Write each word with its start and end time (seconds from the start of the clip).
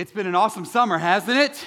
It's 0.00 0.12
been 0.12 0.26
an 0.26 0.34
awesome 0.34 0.64
summer, 0.64 0.96
hasn't 0.96 1.36
it? 1.36 1.62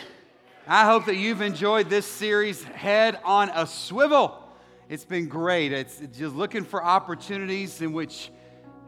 I 0.68 0.86
hope 0.86 1.06
that 1.06 1.18
you've 1.18 1.42
enjoyed 1.42 1.88
this 1.88 2.08
series, 2.08 2.64
Head 2.64 3.20
on 3.24 3.52
a 3.54 3.68
Swivel. 3.68 4.50
It's 4.90 5.06
been 5.06 5.28
great. 5.28 5.72
It's 5.72 6.00
just 6.18 6.34
looking 6.34 6.64
for 6.64 6.84
opportunities 6.84 7.80
in 7.80 7.94
which 7.94 8.32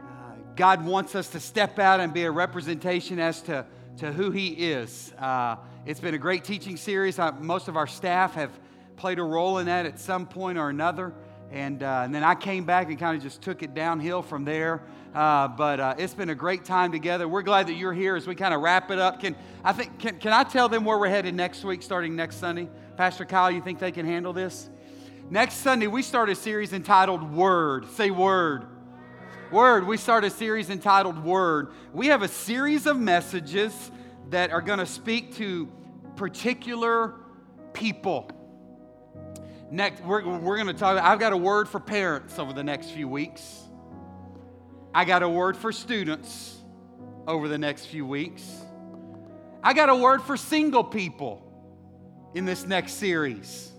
uh, 0.00 0.32
God 0.56 0.84
wants 0.84 1.14
us 1.14 1.28
to 1.28 1.38
step 1.38 1.78
out 1.78 2.00
and 2.00 2.12
be 2.12 2.24
a 2.24 2.30
representation 2.32 3.20
as 3.20 3.40
to, 3.42 3.64
to 3.98 4.10
who 4.10 4.32
He 4.32 4.48
is. 4.48 5.12
Uh, 5.16 5.58
it's 5.84 6.00
been 6.00 6.14
a 6.14 6.18
great 6.18 6.42
teaching 6.42 6.76
series. 6.76 7.20
Most 7.38 7.68
of 7.68 7.76
our 7.76 7.86
staff 7.86 8.34
have 8.34 8.50
played 8.96 9.20
a 9.20 9.22
role 9.22 9.58
in 9.58 9.66
that 9.66 9.86
at 9.86 10.00
some 10.00 10.26
point 10.26 10.58
or 10.58 10.70
another. 10.70 11.14
And, 11.50 11.82
uh, 11.82 12.02
and 12.04 12.14
then 12.14 12.24
I 12.24 12.34
came 12.34 12.64
back 12.64 12.88
and 12.88 12.98
kind 12.98 13.16
of 13.16 13.22
just 13.22 13.40
took 13.40 13.62
it 13.62 13.74
downhill 13.74 14.22
from 14.22 14.44
there. 14.44 14.82
Uh, 15.14 15.48
but 15.48 15.80
uh, 15.80 15.94
it's 15.96 16.12
been 16.12 16.30
a 16.30 16.34
great 16.34 16.64
time 16.64 16.92
together. 16.92 17.26
We're 17.26 17.42
glad 17.42 17.68
that 17.68 17.74
you're 17.74 17.92
here 17.92 18.16
as 18.16 18.26
we 18.26 18.34
kind 18.34 18.52
of 18.52 18.60
wrap 18.60 18.90
it 18.90 18.98
up. 18.98 19.20
Can 19.20 19.34
I 19.64 19.72
think? 19.72 19.98
Can, 19.98 20.18
can 20.18 20.32
I 20.32 20.44
tell 20.44 20.68
them 20.68 20.84
where 20.84 20.98
we're 20.98 21.08
headed 21.08 21.34
next 21.34 21.64
week, 21.64 21.82
starting 21.82 22.14
next 22.14 22.36
Sunday? 22.36 22.68
Pastor 22.96 23.24
Kyle, 23.24 23.50
you 23.50 23.62
think 23.62 23.78
they 23.78 23.92
can 23.92 24.04
handle 24.04 24.32
this? 24.32 24.68
Next 25.30 25.54
Sunday, 25.54 25.86
we 25.86 26.02
start 26.02 26.28
a 26.28 26.34
series 26.34 26.72
entitled 26.72 27.32
Word. 27.32 27.86
Say 27.92 28.10
Word. 28.10 28.66
Word. 29.50 29.86
We 29.86 29.96
start 29.96 30.24
a 30.24 30.30
series 30.30 30.68
entitled 30.68 31.24
Word. 31.24 31.72
We 31.92 32.08
have 32.08 32.22
a 32.22 32.28
series 32.28 32.86
of 32.86 32.98
messages 32.98 33.90
that 34.30 34.50
are 34.50 34.60
going 34.60 34.80
to 34.80 34.86
speak 34.86 35.36
to 35.36 35.68
particular 36.16 37.14
people. 37.72 38.30
Next, 39.70 40.02
we're, 40.04 40.24
we're 40.38 40.56
going 40.56 40.68
to 40.68 40.74
talk. 40.74 41.02
I've 41.02 41.18
got 41.18 41.32
a 41.32 41.36
word 41.36 41.68
for 41.68 41.80
parents 41.80 42.38
over 42.38 42.52
the 42.52 42.62
next 42.62 42.90
few 42.90 43.08
weeks. 43.08 43.62
I 44.94 45.04
got 45.04 45.22
a 45.22 45.28
word 45.28 45.56
for 45.56 45.72
students 45.72 46.56
over 47.26 47.48
the 47.48 47.58
next 47.58 47.86
few 47.86 48.06
weeks. 48.06 48.48
I 49.62 49.72
got 49.72 49.88
a 49.88 49.96
word 49.96 50.22
for 50.22 50.36
single 50.36 50.84
people 50.84 51.42
in 52.34 52.44
this 52.44 52.64
next 52.64 52.94
series. 52.94 53.72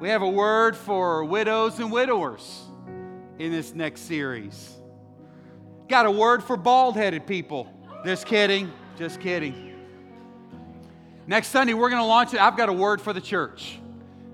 We 0.00 0.08
have 0.08 0.22
a 0.22 0.28
word 0.28 0.76
for 0.76 1.24
widows 1.24 1.78
and 1.78 1.92
widowers 1.92 2.62
in 3.38 3.52
this 3.52 3.74
next 3.74 4.02
series. 4.02 4.76
Got 5.88 6.06
a 6.06 6.10
word 6.10 6.42
for 6.42 6.56
bald 6.56 6.96
headed 6.96 7.26
people. 7.26 7.70
Just 8.04 8.24
kidding, 8.24 8.72
just 8.96 9.20
kidding. 9.20 9.74
Next 11.26 11.48
Sunday, 11.48 11.74
we're 11.74 11.90
going 11.90 12.02
to 12.02 12.06
launch 12.06 12.32
it. 12.32 12.40
I've 12.40 12.56
got 12.56 12.70
a 12.70 12.72
word 12.72 13.02
for 13.02 13.12
the 13.12 13.20
church. 13.20 13.78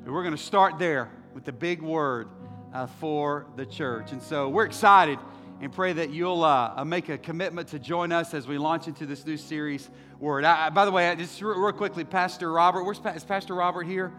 And 0.07 0.15
we're 0.15 0.23
going 0.23 0.37
to 0.37 0.41
start 0.41 0.79
there 0.79 1.11
with 1.35 1.45
the 1.45 1.53
big 1.53 1.83
word 1.83 2.29
uh, 2.73 2.87
for 2.87 3.49
the 3.57 3.67
church. 3.67 4.13
And 4.13 4.23
so 4.23 4.49
we're 4.49 4.65
excited 4.65 5.19
and 5.61 5.73
pray 5.73 5.95
that 5.95 6.11
you'll 6.11 6.45
uh, 6.45 6.85
make 6.85 7.09
a 7.09 7.19
commitment 7.19 7.67
to 7.71 7.81
join 7.81 8.13
us 8.13 8.33
as 8.33 8.47
we 8.47 8.57
launch 8.57 8.87
into 8.87 9.05
this 9.05 9.27
new 9.27 9.37
series, 9.37 9.91
Word. 10.21 10.45
I, 10.45 10.71
by 10.71 10.85
the 10.85 10.93
way, 10.93 11.13
just 11.19 11.43
real 11.43 11.73
quickly, 11.73 12.05
Pastor 12.05 12.53
Robert, 12.53 12.85
where's 12.85 13.01
is 13.17 13.25
Pastor 13.25 13.57
Robert 13.57 13.83
here? 13.83 14.13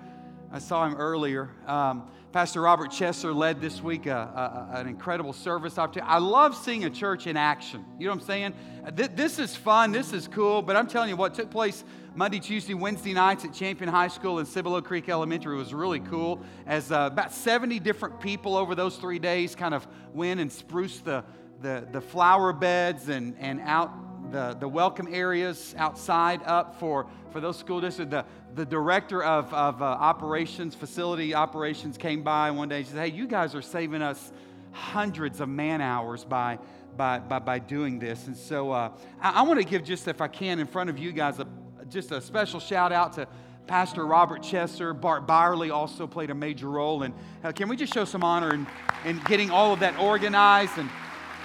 I 0.51 0.59
saw 0.59 0.85
him 0.85 0.95
earlier. 0.95 1.51
Um, 1.65 2.11
Pastor 2.37 2.61
Robert 2.61 2.91
Chesser 2.91 3.35
led 3.35 3.59
this 3.59 3.81
week 3.81 4.05
a, 4.05 4.69
a, 4.71 4.77
an 4.77 4.87
incredible 4.87 5.33
service 5.33 5.79
opportunity. 5.79 6.07
I 6.07 6.19
love 6.19 6.55
seeing 6.55 6.85
a 6.85 6.89
church 6.91 7.25
in 7.25 7.35
action. 7.35 7.83
You 7.97 8.05
know 8.05 8.13
what 8.13 8.21
I'm 8.21 8.27
saying? 8.27 8.53
This 8.93 9.39
is 9.39 9.55
fun. 9.55 9.91
This 9.91 10.13
is 10.13 10.27
cool. 10.27 10.61
But 10.61 10.75
I'm 10.75 10.85
telling 10.85 11.09
you 11.09 11.15
what 11.15 11.33
took 11.33 11.49
place 11.49 11.83
Monday, 12.13 12.39
Tuesday, 12.39 12.75
Wednesday 12.75 13.15
nights 13.15 13.43
at 13.43 13.55
Champion 13.55 13.89
High 13.89 14.09
School 14.09 14.37
and 14.37 14.47
Cibolo 14.47 14.81
Creek 14.81 15.09
Elementary 15.09 15.57
was 15.57 15.73
really 15.73 15.99
cool. 15.99 16.39
As 16.67 16.91
uh, 16.91 17.09
about 17.11 17.33
70 17.33 17.79
different 17.79 18.19
people 18.19 18.55
over 18.55 18.75
those 18.75 18.97
three 18.97 19.17
days 19.17 19.55
kind 19.55 19.73
of 19.73 19.87
went 20.13 20.39
and 20.39 20.51
spruced 20.51 21.05
the, 21.05 21.23
the, 21.63 21.87
the 21.91 22.01
flower 22.01 22.53
beds 22.53 23.09
and, 23.09 23.35
and 23.39 23.61
out 23.61 23.91
the, 24.31 24.55
the 24.59 24.67
welcome 24.67 25.07
areas 25.11 25.73
outside 25.75 26.41
up 26.45 26.79
for, 26.79 27.07
for 27.31 27.39
those 27.39 27.57
school 27.57 27.81
districts. 27.81 28.11
The, 28.11 28.25
the 28.55 28.65
director 28.65 29.23
of, 29.23 29.53
of 29.53 29.81
uh, 29.81 29.85
operations, 29.85 30.75
facility 30.75 31.33
operations, 31.33 31.97
came 31.97 32.23
by 32.23 32.51
one 32.51 32.69
day 32.69 32.77
and 32.77 32.87
said, 32.87 32.97
Hey, 32.97 33.15
you 33.15 33.27
guys 33.27 33.55
are 33.55 33.61
saving 33.61 34.01
us 34.01 34.31
hundreds 34.71 35.39
of 35.41 35.49
man 35.49 35.81
hours 35.81 36.23
by, 36.23 36.59
by, 36.95 37.19
by, 37.19 37.39
by 37.39 37.59
doing 37.59 37.99
this. 37.99 38.27
And 38.27 38.35
so 38.35 38.71
uh, 38.71 38.91
I, 39.21 39.39
I 39.39 39.41
want 39.43 39.59
to 39.59 39.65
give 39.65 39.83
just, 39.83 40.07
if 40.07 40.21
I 40.21 40.27
can, 40.27 40.59
in 40.59 40.67
front 40.67 40.89
of 40.89 40.97
you 40.97 41.11
guys, 41.11 41.39
a, 41.39 41.47
just 41.89 42.11
a 42.11 42.21
special 42.21 42.59
shout 42.59 42.91
out 42.91 43.13
to 43.13 43.27
Pastor 43.67 44.05
Robert 44.05 44.41
Chesser. 44.41 44.99
Bart 44.99 45.27
Byerly 45.27 45.71
also 45.71 46.07
played 46.07 46.29
a 46.29 46.35
major 46.35 46.69
role. 46.69 47.03
And 47.03 47.13
uh, 47.43 47.51
can 47.51 47.67
we 47.67 47.75
just 47.75 47.93
show 47.93 48.05
some 48.05 48.23
honor 48.23 48.53
in, 48.53 48.67
in 49.05 49.19
getting 49.25 49.51
all 49.51 49.73
of 49.73 49.79
that 49.81 49.99
organized? 49.99 50.77
And, 50.77 50.89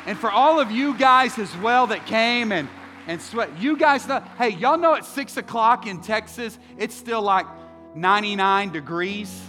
and 0.06 0.18
for 0.18 0.30
all 0.30 0.60
of 0.60 0.70
you 0.70 0.96
guys 0.96 1.38
as 1.38 1.54
well 1.58 1.86
that 1.88 2.06
came 2.06 2.52
and 2.52 2.68
and 3.06 3.20
sweat. 3.20 3.60
You 3.60 3.76
guys 3.76 4.06
know, 4.06 4.20
hey, 4.38 4.50
y'all 4.50 4.78
know 4.78 4.94
at 4.94 5.04
six 5.04 5.36
o'clock 5.36 5.86
in 5.86 6.00
Texas, 6.00 6.58
it's 6.78 6.94
still 6.94 7.22
like 7.22 7.46
99 7.94 8.72
degrees. 8.72 9.42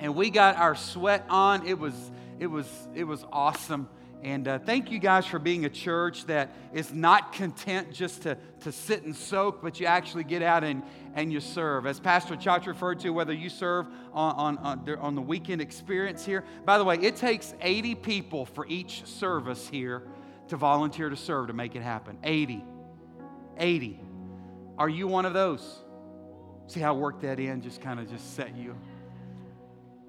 And 0.00 0.14
we 0.14 0.30
got 0.30 0.56
our 0.56 0.74
sweat 0.74 1.24
on. 1.28 1.66
It 1.66 1.78
was, 1.78 1.94
it 2.38 2.46
was, 2.46 2.66
it 2.94 3.04
was 3.04 3.24
awesome. 3.32 3.88
And 4.22 4.48
uh, 4.48 4.58
thank 4.58 4.90
you 4.90 4.98
guys 4.98 5.26
for 5.26 5.38
being 5.38 5.64
a 5.64 5.68
church 5.68 6.26
that 6.26 6.50
is 6.72 6.92
not 6.92 7.32
content 7.32 7.92
just 7.92 8.22
to, 8.22 8.36
to 8.60 8.72
sit 8.72 9.04
and 9.04 9.14
soak, 9.14 9.62
but 9.62 9.78
you 9.78 9.86
actually 9.86 10.24
get 10.24 10.42
out 10.42 10.64
and, 10.64 10.82
and 11.14 11.32
you 11.32 11.38
serve. 11.38 11.86
As 11.86 12.00
Pastor 12.00 12.34
Chach 12.34 12.66
referred 12.66 12.98
to, 13.00 13.10
whether 13.10 13.32
you 13.32 13.48
serve 13.48 13.86
on, 14.12 14.34
on, 14.34 14.58
on, 14.58 14.98
on 14.98 15.14
the 15.14 15.22
weekend 15.22 15.60
experience 15.60 16.24
here. 16.24 16.44
By 16.64 16.78
the 16.78 16.84
way, 16.84 16.96
it 16.96 17.14
takes 17.14 17.54
80 17.60 17.94
people 17.96 18.44
for 18.44 18.66
each 18.66 19.04
service 19.06 19.68
here 19.68 20.02
to 20.48 20.56
volunteer 20.56 21.08
to 21.08 21.16
serve 21.16 21.48
to 21.48 21.52
make 21.52 21.76
it 21.76 21.82
happen. 21.82 22.18
80. 22.24 22.64
80. 23.58 24.00
Are 24.76 24.88
you 24.88 25.08
one 25.08 25.24
of 25.24 25.32
those? 25.32 25.78
See 26.66 26.80
how 26.80 26.94
I 26.94 26.96
worked 26.96 27.22
that 27.22 27.40
in, 27.40 27.62
just 27.62 27.80
kind 27.80 27.98
of 27.98 28.10
just 28.10 28.36
set 28.36 28.54
you. 28.56 28.76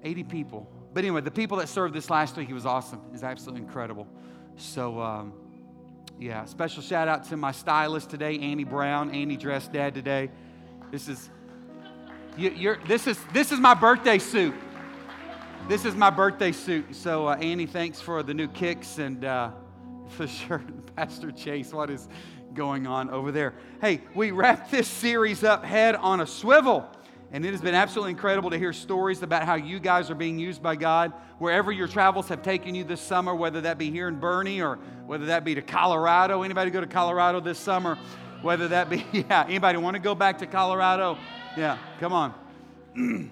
80 0.02 0.24
people. 0.24 0.70
But 0.92 1.04
anyway, 1.04 1.20
the 1.20 1.30
people 1.30 1.58
that 1.58 1.68
served 1.68 1.94
this 1.94 2.10
last 2.10 2.36
week, 2.36 2.48
it 2.48 2.54
was 2.54 2.66
awesome. 2.66 3.00
It 3.08 3.12
was 3.12 3.22
absolutely 3.22 3.62
incredible. 3.62 4.06
So, 4.56 5.00
um, 5.00 5.32
yeah, 6.18 6.44
special 6.44 6.82
shout 6.82 7.08
out 7.08 7.24
to 7.30 7.36
my 7.36 7.52
stylist 7.52 8.10
today, 8.10 8.38
Annie 8.38 8.64
Brown. 8.64 9.10
Annie 9.10 9.36
dressed 9.36 9.72
dad 9.72 9.94
today. 9.94 10.30
This 10.90 11.08
is, 11.08 11.30
you, 12.36 12.76
this 12.86 13.06
is, 13.06 13.18
this 13.32 13.52
is 13.52 13.58
my 13.58 13.74
birthday 13.74 14.18
suit. 14.18 14.54
This 15.68 15.84
is 15.84 15.94
my 15.94 16.10
birthday 16.10 16.52
suit. 16.52 16.94
So, 16.94 17.28
uh, 17.28 17.36
Annie, 17.36 17.66
thanks 17.66 18.00
for 18.00 18.22
the 18.22 18.34
new 18.34 18.48
kicks 18.48 18.98
and, 18.98 19.24
uh, 19.24 19.50
for 20.16 20.26
sure. 20.26 20.62
Pastor 20.96 21.30
Chase, 21.30 21.72
what 21.72 21.90
is 21.90 22.08
going 22.52 22.86
on 22.86 23.10
over 23.10 23.30
there? 23.30 23.54
Hey, 23.80 24.02
we 24.14 24.32
wrap 24.32 24.70
this 24.70 24.88
series 24.88 25.44
up 25.44 25.64
head 25.64 25.94
on 25.94 26.20
a 26.20 26.26
swivel. 26.26 26.88
And 27.32 27.46
it 27.46 27.52
has 27.52 27.60
been 27.60 27.76
absolutely 27.76 28.10
incredible 28.10 28.50
to 28.50 28.58
hear 28.58 28.72
stories 28.72 29.22
about 29.22 29.44
how 29.44 29.54
you 29.54 29.78
guys 29.78 30.10
are 30.10 30.16
being 30.16 30.36
used 30.36 30.60
by 30.60 30.74
God 30.74 31.12
wherever 31.38 31.70
your 31.70 31.86
travels 31.86 32.28
have 32.28 32.42
taken 32.42 32.74
you 32.74 32.82
this 32.82 33.00
summer, 33.00 33.34
whether 33.34 33.60
that 33.60 33.78
be 33.78 33.88
here 33.88 34.08
in 34.08 34.18
Boerne 34.18 34.60
or 34.60 34.80
whether 35.06 35.26
that 35.26 35.44
be 35.44 35.54
to 35.54 35.62
Colorado. 35.62 36.42
Anybody 36.42 36.72
go 36.72 36.80
to 36.80 36.88
Colorado 36.88 37.38
this 37.40 37.58
summer? 37.58 37.96
Whether 38.42 38.68
that 38.68 38.90
be, 38.90 39.06
yeah, 39.12 39.44
anybody 39.46 39.78
want 39.78 39.94
to 39.94 40.02
go 40.02 40.16
back 40.16 40.38
to 40.38 40.46
Colorado? 40.46 41.18
Yeah, 41.56 41.78
come 42.00 42.12
on. 42.12 42.34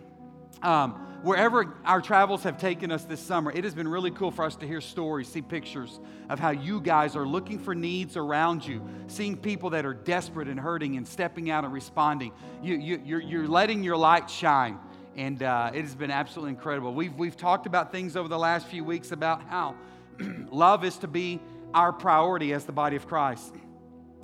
um, 0.62 1.07
wherever 1.22 1.74
our 1.84 2.00
travels 2.00 2.44
have 2.44 2.58
taken 2.58 2.92
us 2.92 3.04
this 3.04 3.20
summer, 3.20 3.50
it 3.50 3.64
has 3.64 3.74
been 3.74 3.88
really 3.88 4.10
cool 4.10 4.30
for 4.30 4.44
us 4.44 4.56
to 4.56 4.66
hear 4.66 4.80
stories, 4.80 5.28
see 5.28 5.42
pictures 5.42 5.98
of 6.28 6.38
how 6.38 6.50
you 6.50 6.80
guys 6.80 7.16
are 7.16 7.26
looking 7.26 7.58
for 7.58 7.74
needs 7.74 8.16
around 8.16 8.64
you, 8.64 8.82
seeing 9.08 9.36
people 9.36 9.70
that 9.70 9.84
are 9.84 9.94
desperate 9.94 10.48
and 10.48 10.58
hurting 10.58 10.96
and 10.96 11.06
stepping 11.06 11.50
out 11.50 11.64
and 11.64 11.72
responding. 11.72 12.32
You, 12.62 12.76
you, 12.76 13.02
you're, 13.04 13.20
you're 13.20 13.48
letting 13.48 13.82
your 13.82 13.96
light 13.96 14.30
shine. 14.30 14.78
And 15.16 15.42
uh, 15.42 15.72
it 15.74 15.82
has 15.82 15.96
been 15.96 16.12
absolutely 16.12 16.50
incredible. 16.50 16.94
We've, 16.94 17.14
we've 17.14 17.36
talked 17.36 17.66
about 17.66 17.90
things 17.90 18.16
over 18.16 18.28
the 18.28 18.38
last 18.38 18.68
few 18.68 18.84
weeks 18.84 19.10
about 19.10 19.42
how 19.48 19.74
love 20.50 20.84
is 20.84 20.96
to 20.98 21.08
be 21.08 21.40
our 21.74 21.92
priority 21.92 22.52
as 22.52 22.64
the 22.64 22.72
body 22.72 22.94
of 22.94 23.08
Christ. 23.08 23.52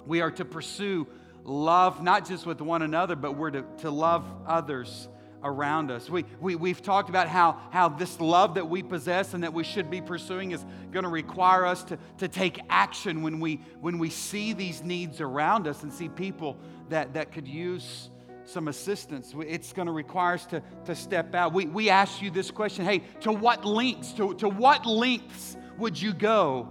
We 0.06 0.20
are 0.20 0.30
to 0.32 0.44
pursue 0.44 1.08
love, 1.42 2.02
not 2.02 2.28
just 2.28 2.46
with 2.46 2.60
one 2.60 2.82
another, 2.82 3.16
but 3.16 3.36
we're 3.36 3.50
to, 3.50 3.64
to 3.78 3.90
love 3.90 4.24
others 4.46 5.08
around 5.44 5.90
us. 5.90 6.08
We, 6.08 6.24
we, 6.40 6.56
we've 6.56 6.82
talked 6.82 7.10
about 7.10 7.28
how, 7.28 7.58
how 7.70 7.88
this 7.88 8.18
love 8.18 8.54
that 8.54 8.68
we 8.68 8.82
possess 8.82 9.34
and 9.34 9.44
that 9.44 9.52
we 9.52 9.62
should 9.62 9.90
be 9.90 10.00
pursuing 10.00 10.52
is 10.52 10.64
going 10.90 11.04
to 11.04 11.10
require 11.10 11.66
us 11.66 11.84
to, 11.84 11.98
to 12.18 12.28
take 12.28 12.60
action 12.70 13.22
when 13.22 13.38
we, 13.38 13.60
when 13.80 13.98
we 13.98 14.10
see 14.10 14.54
these 14.54 14.82
needs 14.82 15.20
around 15.20 15.68
us 15.68 15.82
and 15.82 15.92
see 15.92 16.08
people 16.08 16.56
that, 16.88 17.14
that 17.14 17.30
could 17.30 17.46
use 17.46 18.10
some 18.46 18.68
assistance. 18.68 19.34
It's 19.38 19.72
going 19.72 19.86
to 19.86 19.92
require 19.92 20.34
us 20.34 20.46
to, 20.46 20.62
to 20.86 20.94
step 20.94 21.34
out. 21.34 21.52
We, 21.52 21.66
we 21.66 21.90
ask 21.90 22.22
you 22.22 22.30
this 22.30 22.50
question 22.50 22.84
hey, 22.84 23.02
to 23.20 23.32
what 23.32 23.64
lengths, 23.64 24.12
to, 24.14 24.34
to 24.34 24.48
what 24.48 24.86
lengths 24.86 25.56
would 25.78 26.00
you 26.00 26.12
go 26.14 26.68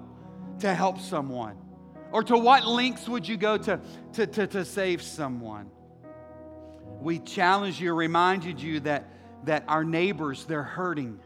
to 0.60 0.74
help 0.74 1.00
someone? 1.00 1.58
Or 2.12 2.24
to 2.24 2.38
what 2.38 2.68
lengths 2.68 3.10
would 3.10 3.28
you 3.28 3.38
go 3.38 3.58
to, 3.58 3.80
to, 4.14 4.28
to, 4.28 4.48
to 4.48 4.66
save 4.66 5.02
someone? 5.02 5.72
We 7.04 7.20
challenged 7.20 7.82
you, 7.82 7.94
reminded 7.94 8.62
you 8.62 8.80
that, 8.82 9.10
that 9.44 9.66
our 9.68 9.84
neighbors, 9.84 10.46
they're 10.46 10.64
hurting. 10.64 11.20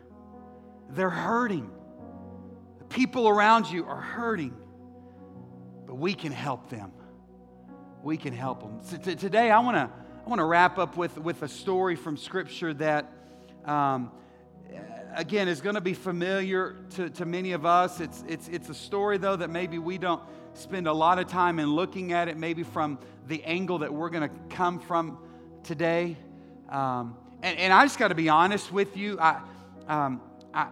They're 0.89 1.09
hurting. 1.09 1.69
The 2.79 2.85
people 2.85 3.29
around 3.29 3.69
you 3.69 3.85
are 3.85 4.01
hurting, 4.01 4.55
but 5.85 5.95
we 5.95 6.13
can 6.15 6.31
help 6.31 6.69
them. 6.69 6.91
we 8.03 8.17
can 8.17 8.33
help 8.33 8.61
them. 8.61 8.79
So 8.83 8.97
t- 8.97 9.15
today, 9.15 9.51
I 9.51 9.59
want 9.59 9.75
to 9.75 9.89
I 10.25 10.29
want 10.29 10.39
to 10.39 10.45
wrap 10.45 10.77
up 10.77 10.97
with, 10.97 11.17
with 11.17 11.41
a 11.43 11.47
story 11.47 11.95
from 11.95 12.17
Scripture 12.17 12.73
that, 12.75 13.09
um, 13.63 14.11
again, 15.15 15.47
is 15.47 15.61
going 15.61 15.75
to 15.75 15.81
be 15.81 15.93
familiar 15.93 16.75
to, 16.95 17.09
to 17.11 17.25
many 17.25 17.53
of 17.53 17.65
us. 17.65 18.01
It's, 18.01 18.25
it's, 18.27 18.49
it's 18.49 18.67
a 18.67 18.73
story, 18.73 19.17
though, 19.17 19.37
that 19.37 19.49
maybe 19.49 19.79
we 19.79 19.97
don't 19.97 20.21
spend 20.53 20.85
a 20.85 20.91
lot 20.91 21.17
of 21.17 21.27
time 21.27 21.59
in 21.59 21.73
looking 21.73 22.11
at 22.11 22.27
it, 22.27 22.35
maybe 22.35 22.63
from 22.63 22.99
the 23.27 23.41
angle 23.45 23.77
that 23.79 23.93
we're 23.93 24.09
going 24.09 24.27
to 24.29 24.35
come 24.49 24.79
from 24.81 25.17
today. 25.63 26.17
Um, 26.69 27.15
and, 27.41 27.57
and 27.57 27.73
I 27.73 27.83
just 27.85 27.99
got 27.99 28.09
to 28.09 28.15
be 28.15 28.29
honest 28.29 28.71
with 28.71 28.97
you. 28.97 29.19
I, 29.19 29.41
um, 29.87 30.21
I, 30.53 30.67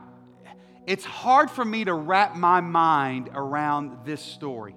it's 0.85 1.05
hard 1.05 1.49
for 1.49 1.65
me 1.65 1.85
to 1.85 1.93
wrap 1.93 2.35
my 2.35 2.61
mind 2.61 3.29
around 3.33 4.05
this 4.05 4.21
story. 4.21 4.75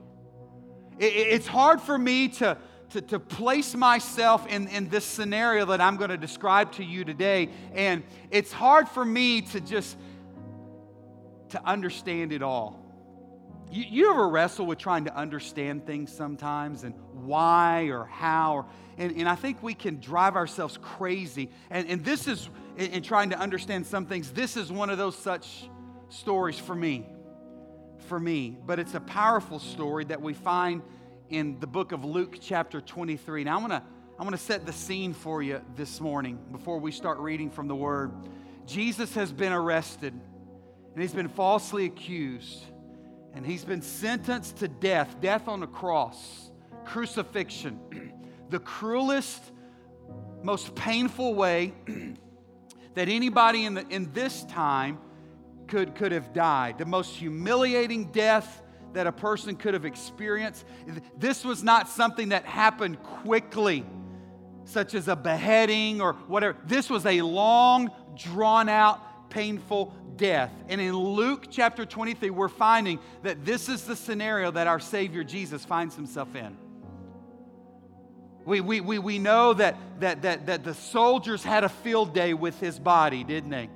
It, 0.99 1.13
it's 1.13 1.47
hard 1.47 1.81
for 1.81 1.99
me 1.99 2.29
to 2.29 2.59
to, 2.91 3.03
to 3.03 3.21
place 3.21 3.75
myself 3.75 4.47
in, 4.47 4.69
in 4.69 4.89
this 4.89 5.05
scenario 5.05 5.67
that 5.67 5.81
I'm 5.81 5.97
going 5.97 6.11
to 6.11 6.17
describe 6.17 6.73
to 6.73 6.85
you 6.85 7.05
today. 7.05 7.51
And 7.75 8.03
it's 8.31 8.53
hard 8.53 8.89
for 8.89 9.05
me 9.05 9.43
to 9.43 9.61
just 9.61 9.97
to 11.51 11.67
understand 11.67 12.33
it 12.33 12.43
all. 12.43 12.88
You, 13.71 13.85
you 13.89 14.11
ever 14.11 14.29
wrestle 14.29 14.67
with 14.67 14.79
trying 14.79 15.05
to 15.05 15.17
understand 15.17 15.87
things 15.87 16.13
sometimes 16.13 16.85
and 16.85 16.95
why 17.13 17.85
or 17.85 18.05
how? 18.07 18.57
Or, 18.57 18.67
and, 18.97 19.17
and 19.17 19.29
I 19.29 19.35
think 19.35 19.63
we 19.63 19.75
can 19.75 20.01
drive 20.01 20.37
ourselves 20.37 20.79
crazy. 20.81 21.51
And, 21.71 21.89
and 21.89 22.05
this 22.05 22.27
is, 22.27 22.49
in, 22.77 22.93
in 22.93 23.03
trying 23.03 23.31
to 23.31 23.39
understand 23.39 23.87
some 23.87 24.07
things, 24.07 24.31
this 24.31 24.57
is 24.57 24.73
one 24.73 24.91
of 24.91 24.99
those 24.99 25.17
such 25.17 25.69
stories 26.09 26.59
for 26.59 26.75
me. 26.75 27.07
For 28.07 28.19
me. 28.19 28.57
But 28.65 28.79
it's 28.79 28.95
a 28.95 29.01
powerful 29.01 29.59
story 29.59 30.05
that 30.07 30.23
we 30.23 30.33
find 30.33 30.83
in 31.29 31.61
the 31.61 31.67
book 31.67 31.93
of 31.93 32.05
Luke, 32.05 32.39
chapter 32.41 32.81
23. 32.81 33.45
Now, 33.45 33.59
I 33.59 33.61
want 33.61 33.73
to 33.73 33.83
I 34.19 34.25
want 34.25 34.35
to 34.35 34.43
set 34.43 34.67
the 34.67 34.73
scene 34.73 35.15
for 35.15 35.45
you 35.45 35.61
this 35.77 36.01
morning 36.01 36.41
before 36.51 36.81
we 36.81 36.91
start 36.91 37.19
reading 37.19 37.51
from 37.51 37.69
the 37.69 37.77
Word. 37.77 38.11
Jesus 38.67 39.15
has 39.15 39.31
been 39.31 39.53
arrested 39.53 40.13
and 40.13 41.01
he's 41.01 41.15
been 41.15 41.29
falsely 41.29 41.85
accused 41.85 42.65
and 43.35 43.45
he's 43.45 43.65
been 43.65 43.83
sentenced 43.83 44.59
to 44.59 44.69
death, 44.69 45.21
death 45.21 45.49
on 45.49 45.61
the 45.61 45.67
cross, 45.67 46.51
crucifixion, 46.85 47.79
the 48.51 48.59
cruelest, 48.59 49.53
most 50.43 50.75
painful 50.75 51.35
way 51.35 51.73
that 52.95 53.09
anybody 53.09 53.65
in, 53.65 53.75
the, 53.75 53.87
in 53.89 54.13
this 54.13 54.45
time 54.45 54.99
could, 55.67 55.95
could 55.95 56.13
have 56.13 56.33
died, 56.33 56.79
the 56.79 56.87
most 56.87 57.15
humiliating 57.15 58.11
death 58.11 58.63
that 58.95 59.07
a 59.07 59.13
person 59.13 59.55
could 59.55 59.75
have 59.75 59.85
experienced. 59.85 60.65
This 61.19 61.45
was 61.45 61.63
not 61.63 61.89
something 61.89 62.31
that 62.31 62.45
happened 62.45 63.03
quickly, 63.03 63.85
such 64.65 64.95
as 64.95 65.09
a 65.09 65.17
beheading 65.17 66.01
or 66.01 66.15
whatever. 66.15 66.57
This 66.65 66.89
was 66.89 67.05
a 67.07 67.21
long, 67.23 67.91
drawn 68.17 68.69
out, 68.69 69.31
painful 69.31 69.95
death. 70.19 70.53
And 70.69 70.81
in 70.81 70.95
Luke 70.95 71.47
chapter 71.51 71.87
23, 71.87 72.29
we're 72.31 72.49
finding 72.49 72.99
that 73.23 73.45
this 73.45 73.69
is 73.71 73.85
the 73.85 73.97
scenario 73.97 74.51
that 74.51 74.67
our 74.67 74.81
Savior 74.81 75.25
Jesus 75.25 75.65
finds 75.65 75.95
himself 75.95 76.35
in. 76.37 76.57
We, 78.45 78.61
we, 78.61 78.81
we, 78.81 78.99
we 78.99 79.19
know 79.19 79.55
that, 79.55 79.77
that, 80.01 80.23
that, 80.23 80.47
that 80.47 80.65
the 80.65 80.75
soldiers 80.75 81.43
had 81.43 81.65
a 81.65 81.69
field 81.69 82.15
day 82.15 82.35
with 82.35 82.59
his 82.61 82.79
body, 82.79 83.25
didn't 83.25 83.51
they? 83.51 83.69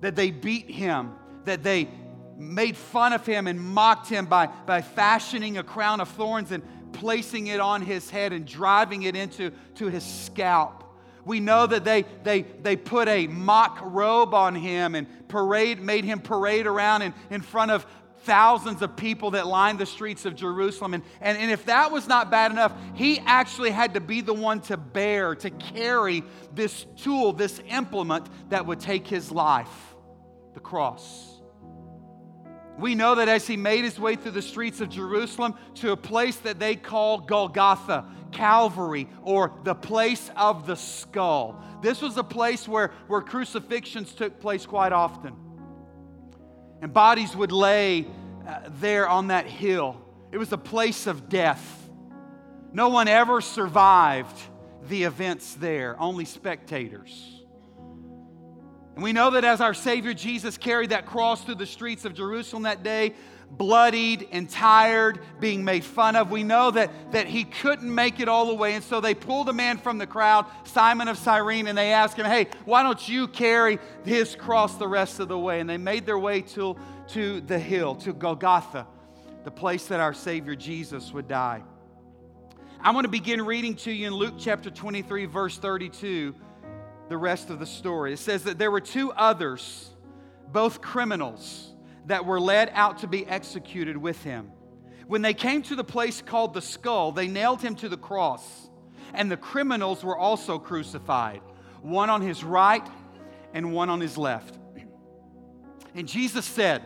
That 0.00 0.16
they 0.16 0.30
beat 0.30 0.70
him, 0.70 1.12
that 1.44 1.62
they 1.62 1.88
made 2.36 2.76
fun 2.76 3.12
of 3.12 3.26
him 3.26 3.46
and 3.46 3.60
mocked 3.60 4.08
him 4.08 4.26
by, 4.26 4.46
by 4.46 4.82
fashioning 4.82 5.58
a 5.58 5.62
crown 5.62 6.00
of 6.00 6.08
thorns 6.08 6.52
and 6.52 6.62
placing 6.92 7.48
it 7.48 7.60
on 7.60 7.82
his 7.82 8.08
head 8.10 8.32
and 8.32 8.46
driving 8.46 9.02
it 9.02 9.16
into 9.16 9.52
to 9.76 9.88
his 9.88 10.04
scalp. 10.04 10.84
We 11.28 11.40
know 11.40 11.66
that 11.66 11.84
they, 11.84 12.06
they, 12.24 12.40
they 12.40 12.74
put 12.74 13.06
a 13.06 13.26
mock 13.26 13.80
robe 13.82 14.32
on 14.32 14.54
him 14.54 14.94
and 14.94 15.06
parade, 15.28 15.78
made 15.78 16.04
him 16.04 16.20
parade 16.20 16.66
around 16.66 17.02
in, 17.02 17.12
in 17.28 17.42
front 17.42 17.70
of 17.70 17.86
thousands 18.22 18.80
of 18.80 18.96
people 18.96 19.32
that 19.32 19.46
lined 19.46 19.78
the 19.78 19.84
streets 19.84 20.24
of 20.24 20.34
Jerusalem. 20.34 20.94
And, 20.94 21.02
and, 21.20 21.36
and 21.36 21.50
if 21.50 21.66
that 21.66 21.92
was 21.92 22.08
not 22.08 22.30
bad 22.30 22.50
enough, 22.50 22.72
he 22.94 23.18
actually 23.18 23.70
had 23.70 23.92
to 23.92 24.00
be 24.00 24.22
the 24.22 24.32
one 24.32 24.60
to 24.62 24.78
bear, 24.78 25.34
to 25.34 25.50
carry 25.50 26.24
this 26.54 26.86
tool, 26.96 27.34
this 27.34 27.60
implement 27.68 28.26
that 28.48 28.64
would 28.64 28.80
take 28.80 29.06
his 29.06 29.30
life 29.30 29.94
the 30.54 30.60
cross. 30.60 31.37
We 32.78 32.94
know 32.94 33.16
that 33.16 33.28
as 33.28 33.46
he 33.46 33.56
made 33.56 33.84
his 33.84 33.98
way 33.98 34.14
through 34.14 34.30
the 34.32 34.42
streets 34.42 34.80
of 34.80 34.88
Jerusalem 34.88 35.54
to 35.76 35.90
a 35.90 35.96
place 35.96 36.36
that 36.36 36.60
they 36.60 36.76
call 36.76 37.18
Golgotha, 37.18 38.04
Calvary, 38.30 39.08
or 39.22 39.52
the 39.64 39.74
place 39.74 40.30
of 40.36 40.66
the 40.66 40.76
skull. 40.76 41.60
This 41.82 42.00
was 42.00 42.16
a 42.16 42.22
place 42.22 42.68
where, 42.68 42.92
where 43.08 43.20
crucifixions 43.20 44.12
took 44.12 44.38
place 44.40 44.64
quite 44.64 44.92
often. 44.92 45.34
And 46.80 46.92
bodies 46.92 47.34
would 47.34 47.50
lay 47.50 48.06
uh, 48.46 48.60
there 48.80 49.08
on 49.08 49.28
that 49.28 49.46
hill. 49.46 50.00
It 50.30 50.38
was 50.38 50.52
a 50.52 50.58
place 50.58 51.08
of 51.08 51.28
death. 51.28 51.90
No 52.72 52.90
one 52.90 53.08
ever 53.08 53.40
survived 53.40 54.38
the 54.88 55.02
events 55.02 55.54
there, 55.54 56.00
only 56.00 56.24
spectators. 56.24 57.37
And 58.98 59.04
we 59.04 59.12
know 59.12 59.30
that 59.30 59.44
as 59.44 59.60
our 59.60 59.74
Savior 59.74 60.12
Jesus 60.12 60.58
carried 60.58 60.90
that 60.90 61.06
cross 61.06 61.44
through 61.44 61.54
the 61.54 61.66
streets 61.66 62.04
of 62.04 62.14
Jerusalem 62.14 62.64
that 62.64 62.82
day, 62.82 63.14
bloodied 63.48 64.26
and 64.32 64.50
tired, 64.50 65.20
being 65.38 65.64
made 65.64 65.84
fun 65.84 66.16
of, 66.16 66.32
we 66.32 66.42
know 66.42 66.72
that, 66.72 67.12
that 67.12 67.28
he 67.28 67.44
couldn't 67.44 67.94
make 67.94 68.18
it 68.18 68.28
all 68.28 68.46
the 68.46 68.54
way. 68.54 68.74
And 68.74 68.82
so 68.82 69.00
they 69.00 69.14
pulled 69.14 69.48
a 69.48 69.52
man 69.52 69.78
from 69.78 69.98
the 69.98 70.06
crowd, 70.08 70.46
Simon 70.64 71.06
of 71.06 71.16
Cyrene, 71.16 71.68
and 71.68 71.78
they 71.78 71.92
asked 71.92 72.16
him, 72.16 72.26
Hey, 72.26 72.48
why 72.64 72.82
don't 72.82 73.08
you 73.08 73.28
carry 73.28 73.78
his 74.04 74.34
cross 74.34 74.74
the 74.74 74.88
rest 74.88 75.20
of 75.20 75.28
the 75.28 75.38
way? 75.38 75.60
And 75.60 75.70
they 75.70 75.78
made 75.78 76.04
their 76.04 76.18
way 76.18 76.40
to, 76.40 76.76
to 77.10 77.40
the 77.42 77.56
hill, 77.60 77.94
to 77.94 78.12
Golgotha, 78.12 78.84
the 79.44 79.52
place 79.52 79.86
that 79.86 80.00
our 80.00 80.12
Savior 80.12 80.56
Jesus 80.56 81.12
would 81.12 81.28
die. 81.28 81.62
I 82.80 82.90
want 82.90 83.04
to 83.04 83.10
begin 83.10 83.42
reading 83.42 83.76
to 83.76 83.92
you 83.92 84.08
in 84.08 84.14
Luke 84.14 84.34
chapter 84.40 84.70
23, 84.70 85.26
verse 85.26 85.56
32 85.56 86.34
the 87.08 87.16
rest 87.16 87.50
of 87.50 87.58
the 87.58 87.66
story. 87.66 88.12
It 88.12 88.18
says 88.18 88.44
that 88.44 88.58
there 88.58 88.70
were 88.70 88.80
two 88.80 89.12
others, 89.12 89.90
both 90.52 90.80
criminals, 90.80 91.72
that 92.06 92.24
were 92.24 92.40
led 92.40 92.70
out 92.72 92.98
to 92.98 93.06
be 93.06 93.26
executed 93.26 93.96
with 93.96 94.22
him. 94.22 94.50
When 95.06 95.22
they 95.22 95.34
came 95.34 95.62
to 95.62 95.76
the 95.76 95.84
place 95.84 96.22
called 96.22 96.54
the 96.54 96.62
skull, 96.62 97.12
they 97.12 97.28
nailed 97.28 97.62
him 97.62 97.74
to 97.76 97.88
the 97.88 97.96
cross, 97.96 98.70
and 99.14 99.30
the 99.30 99.36
criminals 99.36 100.04
were 100.04 100.16
also 100.16 100.58
crucified, 100.58 101.40
one 101.80 102.10
on 102.10 102.20
his 102.20 102.44
right 102.44 102.86
and 103.54 103.72
one 103.72 103.88
on 103.88 104.00
his 104.00 104.18
left. 104.18 104.58
And 105.94 106.06
Jesus 106.06 106.44
said, 106.44 106.82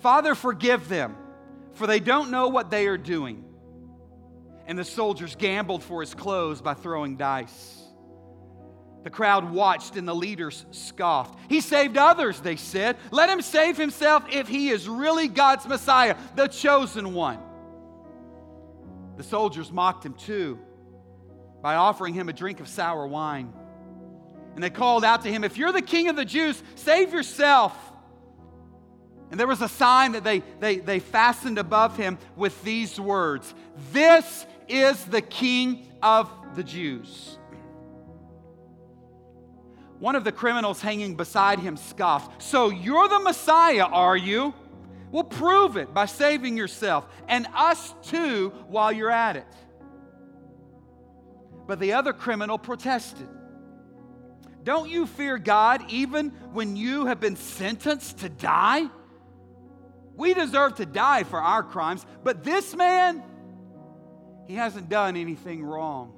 Father, 0.00 0.34
forgive 0.34 0.88
them, 0.88 1.16
for 1.72 1.86
they 1.86 2.00
don't 2.00 2.30
know 2.30 2.48
what 2.48 2.70
they 2.70 2.86
are 2.86 2.98
doing. 2.98 3.44
And 4.66 4.78
the 4.78 4.84
soldiers 4.84 5.34
gambled 5.34 5.82
for 5.82 6.00
his 6.00 6.14
clothes 6.14 6.60
by 6.60 6.74
throwing 6.74 7.16
dice. 7.16 7.83
The 9.04 9.10
crowd 9.10 9.52
watched 9.52 9.96
and 9.96 10.08
the 10.08 10.14
leaders 10.14 10.64
scoffed. 10.70 11.38
He 11.50 11.60
saved 11.60 11.98
others, 11.98 12.40
they 12.40 12.56
said. 12.56 12.96
Let 13.10 13.28
him 13.28 13.42
save 13.42 13.76
himself 13.76 14.24
if 14.32 14.48
he 14.48 14.70
is 14.70 14.88
really 14.88 15.28
God's 15.28 15.68
Messiah, 15.68 16.16
the 16.34 16.48
chosen 16.48 17.12
one. 17.12 17.38
The 19.18 19.22
soldiers 19.22 19.70
mocked 19.70 20.04
him 20.04 20.14
too 20.14 20.58
by 21.62 21.76
offering 21.76 22.14
him 22.14 22.30
a 22.30 22.32
drink 22.32 22.60
of 22.60 22.68
sour 22.68 23.06
wine. 23.06 23.52
And 24.54 24.64
they 24.64 24.70
called 24.70 25.04
out 25.04 25.22
to 25.22 25.30
him, 25.30 25.44
If 25.44 25.58
you're 25.58 25.72
the 25.72 25.82
king 25.82 26.08
of 26.08 26.16
the 26.16 26.24
Jews, 26.24 26.62
save 26.74 27.12
yourself. 27.12 27.76
And 29.30 29.38
there 29.38 29.46
was 29.46 29.60
a 29.60 29.68
sign 29.68 30.12
that 30.12 30.24
they, 30.24 30.42
they, 30.60 30.76
they 30.76 30.98
fastened 30.98 31.58
above 31.58 31.96
him 31.96 32.18
with 32.36 32.62
these 32.64 32.98
words 32.98 33.52
This 33.92 34.46
is 34.68 35.04
the 35.04 35.22
king 35.22 35.88
of 36.02 36.30
the 36.54 36.64
Jews. 36.64 37.38
One 39.98 40.16
of 40.16 40.24
the 40.24 40.32
criminals 40.32 40.80
hanging 40.80 41.16
beside 41.16 41.60
him 41.60 41.76
scoffed, 41.76 42.42
So 42.42 42.70
you're 42.70 43.08
the 43.08 43.20
Messiah, 43.20 43.84
are 43.84 44.16
you? 44.16 44.54
Well, 45.10 45.24
prove 45.24 45.76
it 45.76 45.94
by 45.94 46.06
saving 46.06 46.56
yourself 46.56 47.06
and 47.28 47.46
us 47.54 47.94
too 48.02 48.50
while 48.66 48.90
you're 48.90 49.10
at 49.10 49.36
it. 49.36 49.46
But 51.66 51.78
the 51.78 51.92
other 51.92 52.12
criminal 52.12 52.58
protested. 52.58 53.28
Don't 54.64 54.90
you 54.90 55.06
fear 55.06 55.38
God 55.38 55.84
even 55.90 56.30
when 56.52 56.74
you 56.74 57.06
have 57.06 57.20
been 57.20 57.36
sentenced 57.36 58.18
to 58.18 58.28
die? 58.28 58.88
We 60.16 60.34
deserve 60.34 60.76
to 60.76 60.86
die 60.86 61.24
for 61.24 61.40
our 61.40 61.62
crimes, 61.62 62.04
but 62.22 62.44
this 62.44 62.74
man, 62.74 63.22
he 64.46 64.54
hasn't 64.54 64.88
done 64.88 65.16
anything 65.16 65.62
wrong. 65.62 66.12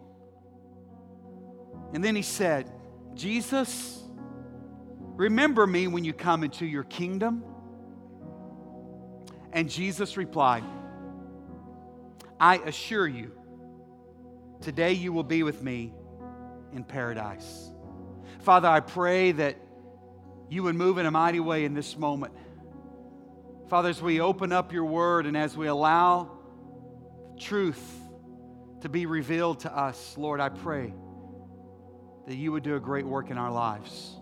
And 1.92 2.04
then 2.04 2.14
he 2.14 2.22
said, 2.22 2.70
Jesus, 3.16 4.02
remember 5.16 5.66
me 5.66 5.86
when 5.86 6.04
you 6.04 6.12
come 6.12 6.44
into 6.44 6.66
your 6.66 6.84
kingdom. 6.84 7.42
And 9.52 9.70
Jesus 9.70 10.18
replied, 10.18 10.64
I 12.38 12.58
assure 12.58 13.08
you, 13.08 13.32
today 14.60 14.92
you 14.92 15.14
will 15.14 15.24
be 15.24 15.42
with 15.42 15.62
me 15.62 15.94
in 16.74 16.84
paradise. 16.84 17.70
Father, 18.40 18.68
I 18.68 18.80
pray 18.80 19.32
that 19.32 19.56
you 20.50 20.64
would 20.64 20.74
move 20.74 20.98
in 20.98 21.06
a 21.06 21.10
mighty 21.10 21.40
way 21.40 21.64
in 21.64 21.72
this 21.72 21.96
moment. 21.96 22.34
Father, 23.68 23.88
as 23.88 24.02
we 24.02 24.20
open 24.20 24.52
up 24.52 24.74
your 24.74 24.84
word 24.84 25.24
and 25.24 25.38
as 25.38 25.56
we 25.56 25.68
allow 25.68 26.30
truth 27.38 27.82
to 28.82 28.90
be 28.90 29.06
revealed 29.06 29.60
to 29.60 29.74
us, 29.74 30.16
Lord, 30.18 30.38
I 30.38 30.50
pray 30.50 30.92
that 32.26 32.34
you 32.34 32.52
would 32.52 32.62
do 32.62 32.76
a 32.76 32.80
great 32.80 33.06
work 33.06 33.30
in 33.30 33.38
our 33.38 33.50
lives. 33.50 34.16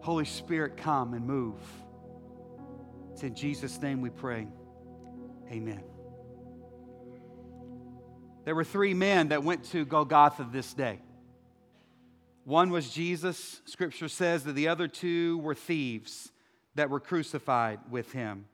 Holy 0.00 0.24
Spirit, 0.24 0.76
come 0.76 1.14
and 1.14 1.26
move. 1.26 1.60
It's 3.12 3.22
in 3.22 3.34
Jesus' 3.34 3.80
name 3.80 4.00
we 4.00 4.10
pray. 4.10 4.46
Amen. 5.50 5.82
There 8.44 8.54
were 8.54 8.64
three 8.64 8.94
men 8.94 9.28
that 9.28 9.42
went 9.42 9.64
to 9.70 9.84
Golgotha 9.84 10.46
this 10.52 10.74
day. 10.74 11.00
One 12.44 12.70
was 12.70 12.90
Jesus. 12.90 13.62
Scripture 13.64 14.08
says 14.08 14.44
that 14.44 14.52
the 14.52 14.68
other 14.68 14.86
two 14.86 15.38
were 15.38 15.54
thieves 15.54 16.30
that 16.74 16.90
were 16.90 17.00
crucified 17.00 17.80
with 17.90 18.12
him. 18.12 18.44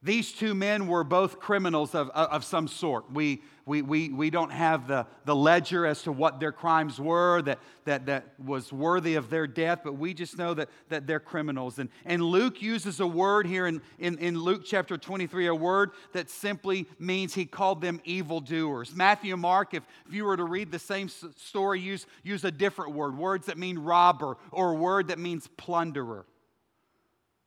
These 0.00 0.32
two 0.32 0.54
men 0.54 0.86
were 0.86 1.02
both 1.02 1.40
criminals 1.40 1.92
of, 1.92 2.10
of 2.10 2.44
some 2.44 2.68
sort. 2.68 3.10
We, 3.12 3.42
we, 3.66 3.82
we, 3.82 4.10
we 4.10 4.30
don't 4.30 4.52
have 4.52 4.86
the, 4.86 5.08
the 5.24 5.34
ledger 5.34 5.86
as 5.86 6.02
to 6.04 6.12
what 6.12 6.38
their 6.38 6.52
crimes 6.52 7.00
were 7.00 7.42
that, 7.42 7.58
that, 7.84 8.06
that 8.06 8.34
was 8.38 8.72
worthy 8.72 9.16
of 9.16 9.28
their 9.28 9.48
death, 9.48 9.80
but 9.82 9.98
we 9.98 10.14
just 10.14 10.38
know 10.38 10.54
that, 10.54 10.68
that 10.88 11.08
they're 11.08 11.18
criminals. 11.18 11.80
And, 11.80 11.90
and 12.04 12.22
Luke 12.22 12.62
uses 12.62 13.00
a 13.00 13.06
word 13.08 13.44
here 13.44 13.66
in, 13.66 13.82
in, 13.98 14.18
in 14.18 14.38
Luke 14.38 14.62
chapter 14.64 14.96
23, 14.96 15.48
a 15.48 15.54
word 15.54 15.90
that 16.12 16.30
simply 16.30 16.86
means 17.00 17.34
he 17.34 17.44
called 17.44 17.80
them 17.80 18.00
evildoers. 18.04 18.94
Matthew 18.94 19.36
Mark, 19.36 19.74
if, 19.74 19.82
if 20.06 20.14
you 20.14 20.24
were 20.24 20.36
to 20.36 20.44
read 20.44 20.70
the 20.70 20.78
same 20.78 21.08
story, 21.08 21.80
use, 21.80 22.06
use 22.22 22.44
a 22.44 22.52
different 22.52 22.92
word, 22.92 23.18
words 23.18 23.46
that 23.46 23.58
mean 23.58 23.76
robber 23.80 24.36
or 24.52 24.74
a 24.74 24.76
word 24.76 25.08
that 25.08 25.18
means 25.18 25.48
plunderer. 25.56 26.24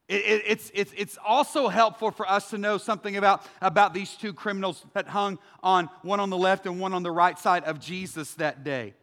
It, 0.08 0.15
it, 0.15 0.43
it's, 0.46 0.72
it's, 0.74 0.93
it's 0.98 1.17
also 1.25 1.67
helpful 1.67 2.12
for 2.12 2.29
us 2.29 2.50
to 2.50 2.58
know 2.58 2.77
something 2.77 3.15
about, 3.15 3.46
about 3.62 3.93
these 3.93 4.15
two 4.15 4.34
criminals 4.34 4.86
that 4.93 5.08
hung 5.08 5.39
on 5.63 5.89
one 6.01 6.20
on 6.20 6.29
the 6.29 6.38
left 6.38 6.65
and 6.65 6.79
one 6.79 6.93
on 6.93 7.03
the 7.03 7.12
right 7.12 7.39
side 7.39 7.63
of 7.63 7.79
Jesus 7.79 8.34
that 8.36 8.63
day. 8.63 8.93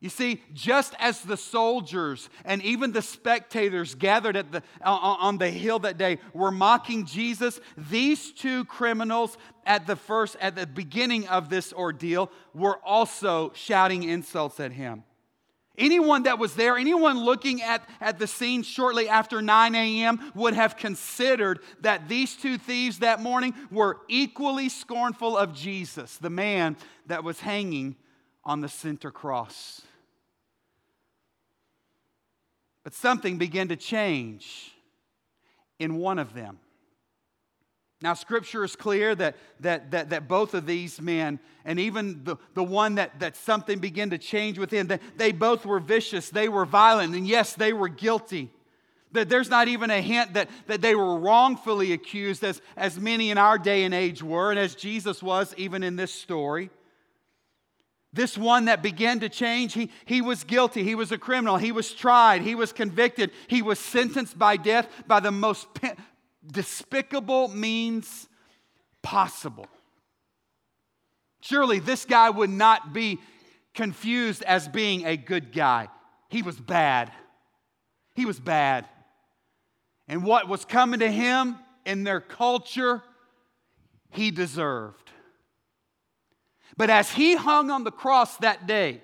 You 0.00 0.08
see, 0.08 0.42
just 0.54 0.94
as 1.00 1.22
the 1.22 1.36
soldiers 1.36 2.30
and 2.44 2.62
even 2.62 2.92
the 2.92 3.02
spectators 3.02 3.96
gathered 3.96 4.36
at 4.36 4.52
the, 4.52 4.62
on 4.84 5.38
the 5.38 5.50
hill 5.50 5.80
that 5.80 5.98
day 5.98 6.18
were 6.32 6.52
mocking 6.52 7.04
Jesus, 7.04 7.58
these 7.76 8.30
two 8.30 8.64
criminals 8.66 9.36
at 9.66 9.88
the 9.88 9.96
first, 9.96 10.36
at 10.40 10.54
the 10.54 10.68
beginning 10.68 11.26
of 11.26 11.48
this 11.48 11.72
ordeal, 11.72 12.30
were 12.54 12.78
also 12.84 13.52
shouting 13.56 14.04
insults 14.04 14.60
at 14.60 14.70
him. 14.70 15.02
Anyone 15.78 16.24
that 16.24 16.40
was 16.40 16.54
there, 16.54 16.76
anyone 16.76 17.24
looking 17.24 17.62
at, 17.62 17.88
at 18.00 18.18
the 18.18 18.26
scene 18.26 18.64
shortly 18.64 19.08
after 19.08 19.40
9 19.40 19.74
a.m., 19.76 20.32
would 20.34 20.54
have 20.54 20.76
considered 20.76 21.60
that 21.80 22.08
these 22.08 22.34
two 22.34 22.58
thieves 22.58 22.98
that 22.98 23.20
morning 23.20 23.54
were 23.70 23.98
equally 24.08 24.68
scornful 24.68 25.38
of 25.38 25.54
Jesus, 25.54 26.16
the 26.16 26.30
man 26.30 26.76
that 27.06 27.22
was 27.22 27.40
hanging 27.40 27.94
on 28.44 28.60
the 28.60 28.68
center 28.68 29.12
cross. 29.12 29.82
But 32.82 32.92
something 32.92 33.38
began 33.38 33.68
to 33.68 33.76
change 33.76 34.72
in 35.78 35.94
one 35.94 36.18
of 36.18 36.34
them. 36.34 36.58
Now, 38.00 38.14
scripture 38.14 38.62
is 38.64 38.76
clear 38.76 39.14
that, 39.16 39.36
that, 39.60 39.90
that, 39.90 40.10
that 40.10 40.28
both 40.28 40.54
of 40.54 40.66
these 40.66 41.00
men, 41.00 41.40
and 41.64 41.80
even 41.80 42.22
the, 42.22 42.36
the 42.54 42.62
one 42.62 42.94
that, 42.94 43.18
that 43.18 43.36
something 43.36 43.80
began 43.80 44.10
to 44.10 44.18
change 44.18 44.56
within, 44.56 44.86
that 44.86 45.00
they 45.16 45.32
both 45.32 45.66
were 45.66 45.80
vicious, 45.80 46.30
they 46.30 46.48
were 46.48 46.64
violent, 46.64 47.16
and 47.16 47.26
yes, 47.26 47.54
they 47.54 47.72
were 47.72 47.88
guilty. 47.88 48.50
That 49.12 49.28
there's 49.28 49.50
not 49.50 49.66
even 49.66 49.90
a 49.90 50.00
hint 50.00 50.34
that, 50.34 50.48
that 50.68 50.80
they 50.80 50.94
were 50.94 51.16
wrongfully 51.18 51.92
accused, 51.92 52.44
as, 52.44 52.60
as 52.76 53.00
many 53.00 53.30
in 53.30 53.38
our 53.38 53.58
day 53.58 53.82
and 53.82 53.92
age 53.92 54.22
were, 54.22 54.50
and 54.50 54.60
as 54.60 54.76
Jesus 54.76 55.20
was 55.20 55.52
even 55.56 55.82
in 55.82 55.96
this 55.96 56.14
story. 56.14 56.70
This 58.12 58.38
one 58.38 58.66
that 58.66 58.82
began 58.82 59.20
to 59.20 59.28
change, 59.28 59.74
he, 59.74 59.90
he 60.04 60.22
was 60.22 60.44
guilty. 60.44 60.84
He 60.84 60.94
was 60.94 61.10
a 61.10 61.18
criminal. 61.18 61.56
He 61.56 61.72
was 61.72 61.92
tried. 61.92 62.42
He 62.42 62.54
was 62.54 62.72
convicted. 62.72 63.32
He 63.48 63.60
was 63.60 63.78
sentenced 63.78 64.38
by 64.38 64.56
death 64.56 64.88
by 65.06 65.20
the 65.20 65.32
most 65.32 65.68
despicable 66.46 67.48
means 67.48 68.28
possible. 69.02 69.66
Surely 71.40 71.78
this 71.78 72.04
guy 72.04 72.30
would 72.30 72.50
not 72.50 72.92
be 72.92 73.18
confused 73.74 74.42
as 74.42 74.68
being 74.68 75.06
a 75.06 75.16
good 75.16 75.52
guy. 75.52 75.88
He 76.28 76.42
was 76.42 76.58
bad. 76.58 77.12
He 78.14 78.26
was 78.26 78.40
bad. 78.40 78.86
And 80.08 80.24
what 80.24 80.48
was 80.48 80.64
coming 80.64 81.00
to 81.00 81.10
him 81.10 81.56
in 81.86 82.04
their 82.04 82.20
culture, 82.20 83.02
he 84.10 84.30
deserved. 84.30 85.10
But 86.76 86.90
as 86.90 87.12
he 87.12 87.34
hung 87.36 87.70
on 87.70 87.84
the 87.84 87.90
cross 87.90 88.36
that 88.38 88.66
day, 88.66 89.02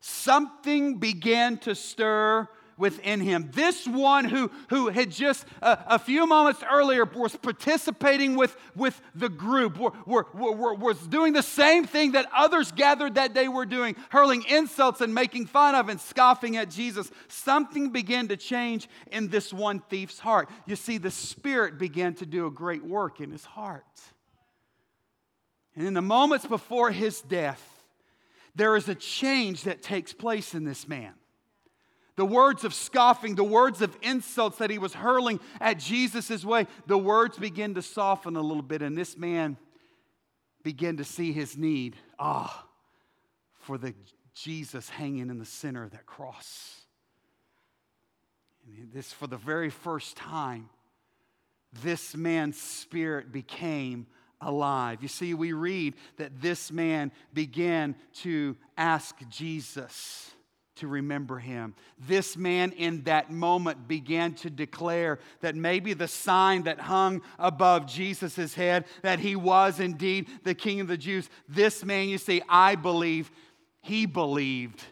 something 0.00 0.98
began 0.98 1.58
to 1.58 1.74
stir 1.74 2.48
within 2.82 3.20
him. 3.20 3.48
This 3.54 3.86
one 3.86 4.24
who, 4.24 4.50
who 4.68 4.88
had 4.88 5.12
just 5.12 5.46
a, 5.62 5.78
a 5.86 5.98
few 6.00 6.26
moments 6.26 6.64
earlier 6.68 7.04
was 7.04 7.36
participating 7.36 8.34
with, 8.34 8.56
with 8.74 9.00
the 9.14 9.28
group, 9.28 9.78
were, 9.78 9.92
were, 10.34 10.52
were, 10.52 10.74
was 10.74 10.98
doing 11.06 11.32
the 11.32 11.44
same 11.44 11.86
thing 11.86 12.12
that 12.12 12.26
others 12.36 12.72
gathered 12.72 13.14
that 13.14 13.34
day 13.34 13.46
were 13.46 13.64
doing, 13.64 13.94
hurling 14.10 14.44
insults 14.48 15.00
and 15.00 15.14
making 15.14 15.46
fun 15.46 15.76
of 15.76 15.88
and 15.88 16.00
scoffing 16.00 16.56
at 16.56 16.70
Jesus. 16.70 17.08
Something 17.28 17.90
began 17.90 18.26
to 18.28 18.36
change 18.36 18.88
in 19.12 19.28
this 19.28 19.52
one 19.52 19.78
thief's 19.88 20.18
heart. 20.18 20.50
You 20.66 20.74
see, 20.74 20.98
the 20.98 21.12
Spirit 21.12 21.78
began 21.78 22.14
to 22.16 22.26
do 22.26 22.46
a 22.46 22.50
great 22.50 22.84
work 22.84 23.20
in 23.20 23.30
his 23.30 23.44
heart. 23.44 23.84
And 25.76 25.86
in 25.86 25.94
the 25.94 26.02
moments 26.02 26.46
before 26.46 26.90
his 26.90 27.20
death, 27.20 27.62
there 28.56 28.74
is 28.74 28.88
a 28.88 28.96
change 28.96 29.62
that 29.62 29.82
takes 29.82 30.12
place 30.12 30.52
in 30.52 30.64
this 30.64 30.88
man. 30.88 31.14
The 32.16 32.26
words 32.26 32.64
of 32.64 32.74
scoffing, 32.74 33.34
the 33.36 33.44
words 33.44 33.80
of 33.80 33.96
insults 34.02 34.58
that 34.58 34.70
he 34.70 34.78
was 34.78 34.92
hurling 34.92 35.40
at 35.60 35.78
Jesus' 35.78 36.44
way, 36.44 36.66
the 36.86 36.98
words 36.98 37.38
begin 37.38 37.74
to 37.74 37.82
soften 37.82 38.36
a 38.36 38.42
little 38.42 38.62
bit, 38.62 38.82
and 38.82 38.96
this 38.96 39.16
man 39.16 39.56
began 40.62 40.98
to 40.98 41.04
see 41.04 41.32
his 41.32 41.56
need. 41.56 41.96
Ah, 42.18 42.66
for 43.54 43.78
the 43.78 43.94
Jesus 44.34 44.88
hanging 44.88 45.30
in 45.30 45.38
the 45.38 45.44
center 45.44 45.84
of 45.84 45.92
that 45.92 46.06
cross. 46.06 46.82
And 48.66 48.92
this, 48.92 49.12
for 49.12 49.26
the 49.26 49.36
very 49.36 49.70
first 49.70 50.16
time, 50.16 50.68
this 51.82 52.16
man's 52.16 52.60
spirit 52.60 53.32
became 53.32 54.06
alive. 54.40 55.02
You 55.02 55.08
see, 55.08 55.34
we 55.34 55.52
read 55.52 55.94
that 56.16 56.40
this 56.40 56.70
man 56.70 57.12
began 57.32 57.94
to 58.22 58.56
ask 58.76 59.16
Jesus 59.30 60.30
to 60.76 60.88
remember 60.88 61.38
him. 61.38 61.74
This 61.98 62.36
man 62.36 62.72
in 62.72 63.02
that 63.02 63.30
moment 63.30 63.86
began 63.86 64.34
to 64.34 64.50
declare 64.50 65.18
that 65.40 65.54
maybe 65.54 65.92
the 65.92 66.08
sign 66.08 66.62
that 66.62 66.80
hung 66.80 67.22
above 67.38 67.86
Jesus' 67.86 68.54
head, 68.54 68.86
that 69.02 69.18
he 69.18 69.36
was 69.36 69.80
indeed 69.80 70.28
the 70.44 70.54
king 70.54 70.80
of 70.80 70.88
the 70.88 70.96
Jews, 70.96 71.28
this 71.48 71.84
man, 71.84 72.08
you 72.08 72.18
see, 72.18 72.42
I 72.48 72.74
believe 72.74 73.30
he 73.80 74.06
believed 74.06 74.82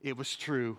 it 0.00 0.16
was 0.16 0.34
true. 0.34 0.78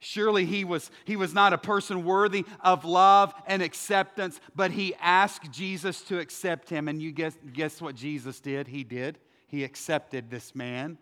Surely 0.00 0.44
he 0.44 0.64
was, 0.64 0.90
he 1.04 1.16
was 1.16 1.34
not 1.34 1.52
a 1.52 1.58
person 1.58 2.04
worthy 2.04 2.44
of 2.60 2.84
love 2.84 3.34
and 3.46 3.62
acceptance, 3.62 4.40
but 4.54 4.70
he 4.70 4.94
asked 5.00 5.50
Jesus 5.50 6.02
to 6.02 6.20
accept 6.20 6.70
him. 6.70 6.86
And 6.86 7.02
you 7.02 7.10
guess, 7.10 7.36
guess 7.52 7.80
what 7.80 7.96
Jesus 7.96 8.38
did? 8.38 8.68
He 8.68 8.84
did. 8.84 9.18
He 9.48 9.64
accepted 9.64 10.30
this 10.30 10.54
man 10.54 10.98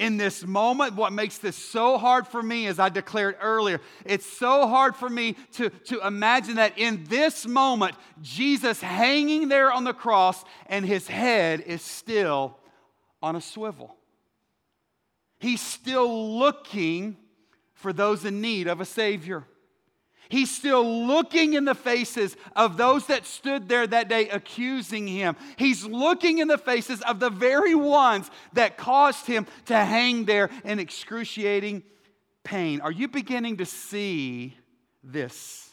in 0.00 0.16
this 0.16 0.46
moment, 0.46 0.94
what 0.94 1.12
makes 1.12 1.36
this 1.36 1.54
so 1.54 1.98
hard 1.98 2.26
for 2.26 2.42
me, 2.42 2.66
as 2.66 2.78
I 2.78 2.88
declared 2.88 3.36
earlier, 3.40 3.82
it's 4.06 4.24
so 4.24 4.66
hard 4.66 4.96
for 4.96 5.10
me 5.10 5.36
to, 5.52 5.68
to 5.68 6.04
imagine 6.04 6.56
that 6.56 6.78
in 6.78 7.04
this 7.04 7.46
moment, 7.46 7.94
Jesus 8.22 8.80
hanging 8.80 9.48
there 9.48 9.70
on 9.70 9.84
the 9.84 9.92
cross 9.92 10.42
and 10.66 10.86
his 10.86 11.06
head 11.06 11.60
is 11.60 11.82
still 11.82 12.56
on 13.22 13.36
a 13.36 13.42
swivel. 13.42 13.94
He's 15.38 15.60
still 15.60 16.38
looking 16.38 17.18
for 17.74 17.92
those 17.92 18.24
in 18.24 18.40
need 18.40 18.68
of 18.68 18.80
a 18.80 18.86
Savior. 18.86 19.44
He's 20.30 20.50
still 20.50 21.06
looking 21.06 21.54
in 21.54 21.64
the 21.64 21.74
faces 21.74 22.36
of 22.54 22.76
those 22.76 23.06
that 23.06 23.26
stood 23.26 23.68
there 23.68 23.84
that 23.84 24.08
day 24.08 24.28
accusing 24.28 25.08
him. 25.08 25.34
He's 25.56 25.84
looking 25.84 26.38
in 26.38 26.46
the 26.46 26.56
faces 26.56 27.02
of 27.02 27.18
the 27.18 27.30
very 27.30 27.74
ones 27.74 28.30
that 28.52 28.76
caused 28.76 29.26
him 29.26 29.48
to 29.66 29.76
hang 29.76 30.26
there 30.26 30.48
in 30.64 30.78
excruciating 30.78 31.82
pain. 32.44 32.80
Are 32.80 32.92
you 32.92 33.08
beginning 33.08 33.56
to 33.56 33.66
see 33.66 34.56
this? 35.02 35.68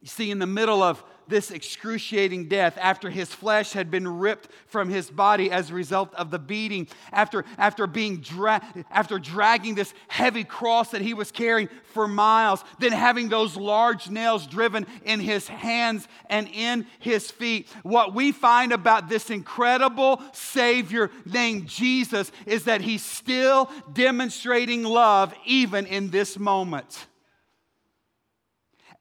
You 0.00 0.08
see, 0.08 0.30
in 0.30 0.38
the 0.38 0.46
middle 0.46 0.82
of 0.82 1.04
this 1.30 1.50
excruciating 1.50 2.48
death, 2.48 2.76
after 2.80 3.08
his 3.08 3.32
flesh 3.32 3.72
had 3.72 3.90
been 3.90 4.06
ripped 4.06 4.48
from 4.66 4.88
his 4.88 5.10
body 5.10 5.50
as 5.50 5.70
a 5.70 5.74
result 5.74 6.12
of 6.14 6.30
the 6.30 6.38
beating, 6.38 6.88
after, 7.12 7.44
after 7.56 7.86
being 7.86 8.18
dra- 8.18 8.60
after 8.90 9.18
dragging 9.18 9.74
this 9.74 9.94
heavy 10.08 10.44
cross 10.44 10.90
that 10.90 11.00
he 11.00 11.14
was 11.14 11.30
carrying 11.30 11.68
for 11.84 12.06
miles, 12.06 12.62
then 12.78 12.92
having 12.92 13.28
those 13.28 13.56
large 13.56 14.10
nails 14.10 14.46
driven 14.46 14.86
in 15.04 15.20
his 15.20 15.48
hands 15.48 16.06
and 16.28 16.48
in 16.48 16.86
his 16.98 17.30
feet. 17.30 17.68
What 17.82 18.14
we 18.14 18.32
find 18.32 18.72
about 18.72 19.08
this 19.08 19.30
incredible 19.30 20.20
Savior 20.32 21.10
named 21.24 21.66
Jesus 21.66 22.30
is 22.46 22.64
that 22.64 22.80
he's 22.80 23.04
still 23.04 23.70
demonstrating 23.92 24.82
love 24.82 25.34
even 25.46 25.86
in 25.86 26.10
this 26.10 26.38
moment. 26.38 27.06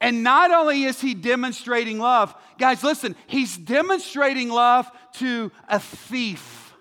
And 0.02 0.24
not 0.24 0.52
only 0.52 0.84
is 0.84 1.02
he 1.02 1.14
demonstrating 1.14 2.00
love, 2.00 2.34
guys, 2.58 2.84
listen, 2.84 3.16
he's 3.28 3.58
demonstrating 3.58 4.50
love 4.50 4.90
to 5.16 5.52
a 5.68 5.80
thief. 5.80 6.74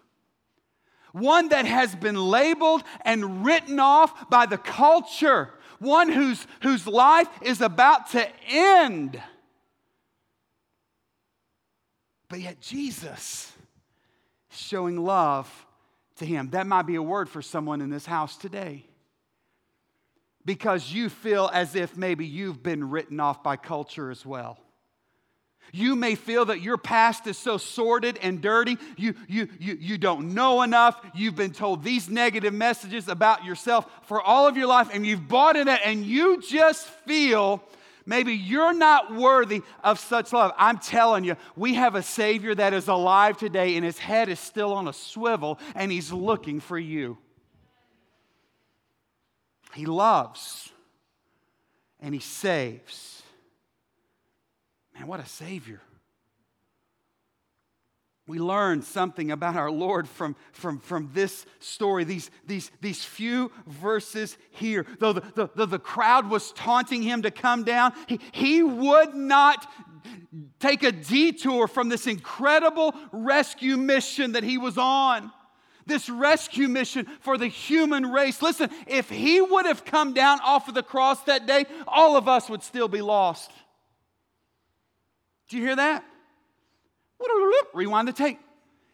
One 1.13 1.49
that 1.49 1.65
has 1.65 1.97
been 1.97 2.17
labeled 2.17 2.85
and 3.01 3.45
written 3.45 3.81
off 3.81 4.31
by 4.31 4.47
the 4.47 4.59
culture, 4.59 5.51
one 5.81 6.11
whose, 6.11 6.47
whose 6.63 6.87
life 6.87 7.29
is 7.43 7.61
about 7.61 8.11
to 8.11 8.29
end. 8.47 9.21
But 12.29 12.41
yet, 12.41 12.61
Jesus 12.61 13.53
is 14.53 14.59
showing 14.59 14.97
love 14.97 15.51
to 16.17 16.27
him. 16.27 16.51
That 16.51 16.67
might 16.67 16.83
be 16.83 16.97
a 16.97 17.03
word 17.03 17.29
for 17.29 17.43
someone 17.43 17.81
in 17.81 17.91
this 17.91 18.07
house 18.07 18.37
today 18.37 18.88
because 20.49 20.91
you 20.91 21.11
feel 21.11 21.51
as 21.53 21.75
if 21.75 21.95
maybe 21.95 22.25
you've 22.25 22.63
been 22.63 22.89
written 22.89 23.21
off 23.21 23.43
by 23.43 23.55
culture 23.55 24.11
as 24.11 24.25
well. 24.25 24.57
You 25.75 25.95
may 25.95 26.15
feel 26.15 26.47
that 26.47 26.63
your 26.63 26.79
past 26.79 27.27
is 27.27 27.37
so 27.37 27.59
sordid 27.59 28.19
and 28.23 28.41
dirty, 28.41 28.79
you, 28.97 29.13
you, 29.29 29.49
you, 29.61 29.77
you 29.79 29.99
don't 29.99 30.33
know 30.33 30.63
enough. 30.63 30.99
You've 31.15 31.37
been 31.37 31.53
told 31.53 31.85
these 31.85 32.09
negative 32.09 32.55
messages 32.55 33.09
about 33.09 33.45
yourself 33.45 33.91
for 34.05 34.23
all 34.23 34.49
of 34.49 34.57
your 34.57 34.69
life, 34.69 34.89
and 34.91 35.07
you've 35.07 35.29
bought 35.29 35.55
in 35.55 35.69
it, 35.69 35.81
and 35.85 36.03
you 36.03 36.41
just 36.41 36.87
feel 36.87 37.63
maybe 38.07 38.33
you're 38.33 38.73
not 38.73 39.15
worthy 39.15 39.61
of 39.85 40.01
such 40.01 40.33
love. 40.33 40.53
I'm 40.57 40.79
telling 40.79 41.25
you, 41.25 41.37
we 41.57 41.75
have 41.75 41.95
a 41.95 42.03
Savior 42.03 42.55
that 42.55 42.73
is 42.73 42.89
alive 42.89 43.37
today, 43.37 43.77
and 43.77 43.85
his 43.85 43.99
head 43.99 44.31
is 44.31 44.41
still 44.41 44.73
on 44.73 44.89
a 44.89 44.95
swivel, 44.95 45.59
and 45.75 45.93
he's 45.93 46.11
looking 46.11 46.61
for 46.61 46.79
you. 46.79 47.19
He 49.79 49.87
loves 49.87 50.73
and 52.01 52.13
He 52.13 52.19
saves. 52.19 53.23
Man, 54.93 55.07
what 55.07 55.21
a 55.21 55.27
Savior. 55.27 55.81
We 58.27 58.41
learn 58.41 58.83
something 58.83 59.31
about 59.31 59.55
our 59.55 59.71
Lord 59.71 60.09
from, 60.09 60.35
from, 60.51 60.81
from 60.81 61.11
this 61.15 61.47
story, 61.61 62.03
these, 62.03 62.29
these, 62.45 62.73
these 62.81 63.05
few 63.05 63.53
verses 63.69 64.37
here. 64.51 64.85
Though 64.99 65.13
the, 65.13 65.49
the, 65.55 65.67
the, 65.67 65.79
crowd 65.79 66.29
was 66.29 66.51
taunting 66.53 67.03
him 67.03 67.23
to 67.23 67.31
come 67.31 67.63
down, 67.63 67.93
he, 68.09 68.19
he 68.33 68.65
would 68.65 69.15
not 69.15 69.65
take 70.59 70.83
a 70.83 70.91
detour 70.91 71.69
from 71.69 71.89
this 71.89 72.09
incredible 72.09 72.97
rescue 73.13 73.77
mission 73.77 74.33
that 74.33 74.43
he 74.43 74.59
was 74.59 74.77
on 74.77 75.31
this 75.89 76.09
rescue 76.09 76.69
mission 76.69 77.07
for 77.21 77.37
the 77.37 77.49
human 77.49 78.13
race. 78.13 78.41
Listen, 78.41 78.71
if 78.87 79.11
he 79.11 79.41
would 79.41 79.67
have 79.67 79.85
come 79.85 80.15
down 80.15 80.39
off 80.45 80.69
of 80.69 80.75
the 80.75 80.83
cross 80.83 81.21
that 81.25 81.47
day, 81.47 81.67
all 81.87 82.17
of 82.17 82.29
us 82.29 82.49
would 82.49 82.63
still 82.63 82.89
be 82.89 83.01
lost. 83.01 83.51
Do 85.49 85.57
you 85.57 85.65
hear 85.65 85.77
that? 85.77 86.05
Rewind 87.75 88.07
the 88.07 88.13
tape. 88.13 88.39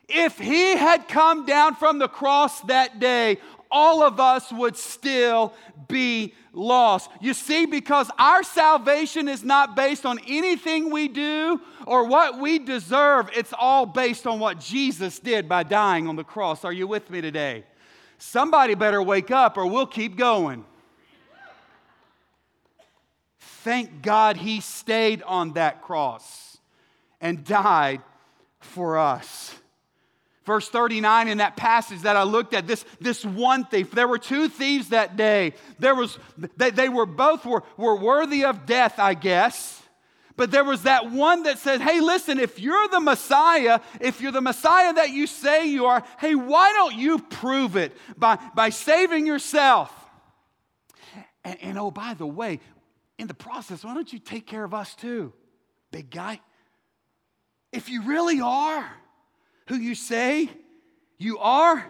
If 0.08 0.38
he 0.38 0.76
had 0.76 1.08
come 1.08 1.46
down 1.46 1.74
from 1.74 1.98
the 1.98 2.09
cross 2.09 2.61
that 2.62 3.00
day, 3.00 3.38
all 3.74 4.04
of 4.04 4.20
us 4.20 4.52
would 4.52 4.76
still 4.76 5.52
be 5.88 6.32
lost. 6.52 7.10
You 7.20 7.34
see, 7.34 7.66
because 7.66 8.08
our 8.16 8.44
salvation 8.44 9.28
is 9.28 9.42
not 9.42 9.74
based 9.74 10.06
on 10.06 10.20
anything 10.28 10.92
we 10.92 11.08
do 11.08 11.60
or 11.84 12.06
what 12.06 12.38
we 12.38 12.60
deserve, 12.60 13.28
it's 13.34 13.52
all 13.58 13.84
based 13.84 14.28
on 14.28 14.38
what 14.38 14.60
Jesus 14.60 15.18
did 15.18 15.48
by 15.48 15.64
dying 15.64 16.06
on 16.06 16.14
the 16.14 16.22
cross. 16.22 16.64
Are 16.64 16.72
you 16.72 16.87
with 16.87 17.10
me 17.10 17.20
today? 17.20 17.64
Somebody 18.16 18.74
better 18.74 19.02
wake 19.02 19.32
up 19.32 19.58
or 19.58 19.66
we'll 19.66 19.87
keep 19.87 20.16
going. 20.16 20.64
Thank 23.40 24.02
God 24.02 24.37
he 24.37 24.60
stayed 24.60 25.22
on 25.22 25.54
that 25.54 25.82
cross 25.82 26.58
and 27.20 27.44
died 27.44 28.02
for 28.60 28.98
us. 28.98 29.54
Verse 30.44 30.68
39 30.68 31.28
in 31.28 31.38
that 31.38 31.57
passage 31.57 32.02
that 32.02 32.16
I 32.16 32.24
looked 32.24 32.52
at, 32.52 32.66
this, 32.66 32.85
this 33.00 33.24
one 33.24 33.64
thief, 33.64 33.90
there 33.92 34.07
were 34.07 34.18
two 34.18 34.48
thieves 34.48 34.90
that 34.90 35.16
day. 35.16 35.54
There 35.78 35.94
was, 35.94 36.18
they, 36.57 36.70
they 36.70 36.88
were 36.90 37.07
both 37.07 37.46
were, 37.46 37.62
were 37.78 37.96
worthy 37.96 38.44
of 38.44 38.66
death, 38.66 38.98
I 38.98 39.14
guess. 39.14 39.83
But 40.37 40.50
there 40.50 40.64
was 40.64 40.83
that 40.83 41.11
one 41.11 41.44
that 41.44 41.59
said, 41.59 41.80
Hey, 41.80 42.00
listen, 42.00 42.38
if 42.38 42.61
you're 42.61 42.88
the 42.88 43.00
Messiah, 43.00 43.80
if 44.00 44.20
you're 44.20 44.33
the 44.33 44.42
Messiah 44.42 44.92
that 44.94 45.11
you 45.11 45.26
say 45.26 45.68
you 45.68 45.87
are, 45.87 46.04
hey, 46.18 46.35
why 46.35 46.72
don't 46.74 46.96
you 46.96 47.20
prove 47.20 47.76
it 47.76 47.96
by, 48.18 48.38
by 48.54 48.68
saving 48.68 49.26
yourself? 49.26 49.92
And, 51.42 51.59
and 51.62 51.78
oh, 51.78 51.90
by 51.90 52.14
the 52.14 52.26
way, 52.26 52.61
in 53.18 53.28
the 53.28 53.35
process, 53.35 53.83
why 53.83 53.94
don't 53.94 54.12
you 54.12 54.18
take 54.18 54.46
care 54.46 54.64
of 54.64 54.74
us 54.74 54.94
too, 54.94 55.33
big 55.90 56.11
guy? 56.11 56.40
If 57.72 57.88
you 57.88 58.02
really 58.02 58.40
are 58.40 58.90
who 59.66 59.77
you 59.77 59.94
say 59.94 60.50
you 61.18 61.38
are? 61.38 61.85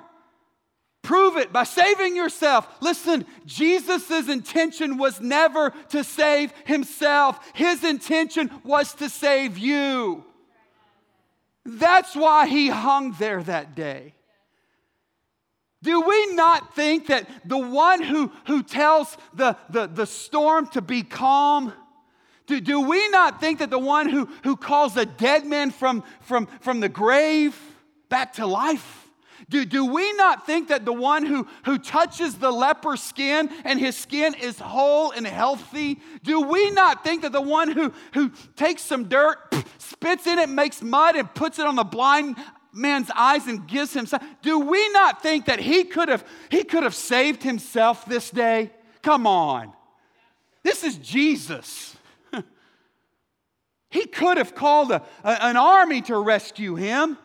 Prove 1.03 1.37
it 1.37 1.53
by 1.53 1.65
saving 1.65 2.17
yourself. 2.17 2.67
Listen, 2.81 3.27
Jesus' 3.45 4.29
intention 4.29 4.97
was 4.97 5.21
never 5.21 5.71
to 5.91 6.03
save 6.03 6.53
himself, 6.65 7.39
his 7.55 7.85
intention 7.85 8.51
was 8.65 8.95
to 8.95 9.09
save 9.09 9.59
you. 9.59 10.25
That's 11.67 12.15
why 12.15 12.47
he 12.47 12.69
hung 12.69 13.13
there 13.13 13.43
that 13.43 13.75
day. 13.75 14.15
Do 15.83 16.01
we 16.01 16.35
not 16.35 16.75
think 16.75 17.09
that 17.09 17.29
the 17.45 17.59
one 17.59 18.03
who, 18.03 18.33
who 18.47 18.63
tells 18.63 19.17
the, 19.35 19.57
the, 19.69 19.87
the 19.87 20.07
storm 20.07 20.67
to 20.69 20.81
be 20.81 21.03
calm, 21.03 21.75
do, 22.47 22.61
do 22.61 22.81
we 22.81 23.09
not 23.09 23.41
think 23.41 23.61
that 23.61 23.71
the 23.71 23.79
one 23.79 24.09
who, 24.09 24.29
who 24.43 24.57
calls 24.57 24.97
a 24.97 25.07
dead 25.07 25.47
man 25.47 25.71
from, 25.71 26.05
from, 26.21 26.47
from 26.61 26.81
the 26.81 26.89
grave 26.89 27.59
back 28.09 28.35
to 28.35 28.47
life? 28.47 29.09
Do, 29.49 29.65
do 29.65 29.85
we 29.85 30.13
not 30.15 30.47
think 30.47 30.69
that 30.69 30.85
the 30.85 30.93
one 30.93 31.27
who, 31.27 31.47
who 31.65 31.79
touches 31.79 32.37
the 32.37 32.51
leper's 32.51 33.03
skin 33.03 33.51
and 33.65 33.79
his 33.79 33.97
skin 33.97 34.35
is 34.35 34.59
whole 34.59 35.11
and 35.11 35.27
healthy? 35.27 36.01
Do 36.23 36.41
we 36.43 36.71
not 36.71 37.05
think 37.05 37.23
that 37.23 37.33
the 37.33 37.41
one 37.41 37.71
who, 37.71 37.93
who 38.15 38.31
takes 38.57 38.83
some 38.83 39.05
dirt, 39.05 39.39
spits 39.79 40.27
in 40.27 40.39
it, 40.39 40.49
makes 40.49 40.83
mud, 40.83 41.17
and 41.17 41.33
puts 41.35 41.59
it 41.59 41.67
on 41.67 41.77
the 41.77 41.85
blind 41.85 42.37
man's 42.73 43.11
eyes 43.15 43.47
and 43.47 43.67
gives 43.67 43.95
him 43.95 44.07
sight? 44.07 44.23
Do 44.43 44.59
we 44.61 44.89
not 44.91 45.23
think 45.23 45.47
that 45.47 45.61
he 45.61 45.85
could 45.85 46.09
have 46.09 46.25
he 46.51 46.65
could 46.65 46.83
have 46.83 46.95
saved 46.95 47.43
himself 47.43 48.07
this 48.07 48.31
day? 48.31 48.71
Come 49.03 49.27
on. 49.27 49.73
This 50.63 50.85
is 50.85 50.97
Jesus. 50.97 51.94
He 53.95 54.07
could 54.07 54.39
have 54.39 54.57
called 54.57 54.91
a, 54.91 55.05
a, 55.23 55.45
an 55.45 55.57
army 55.57 56.03
to 56.03 56.19
rescue 56.19 56.75
him. 56.75 57.17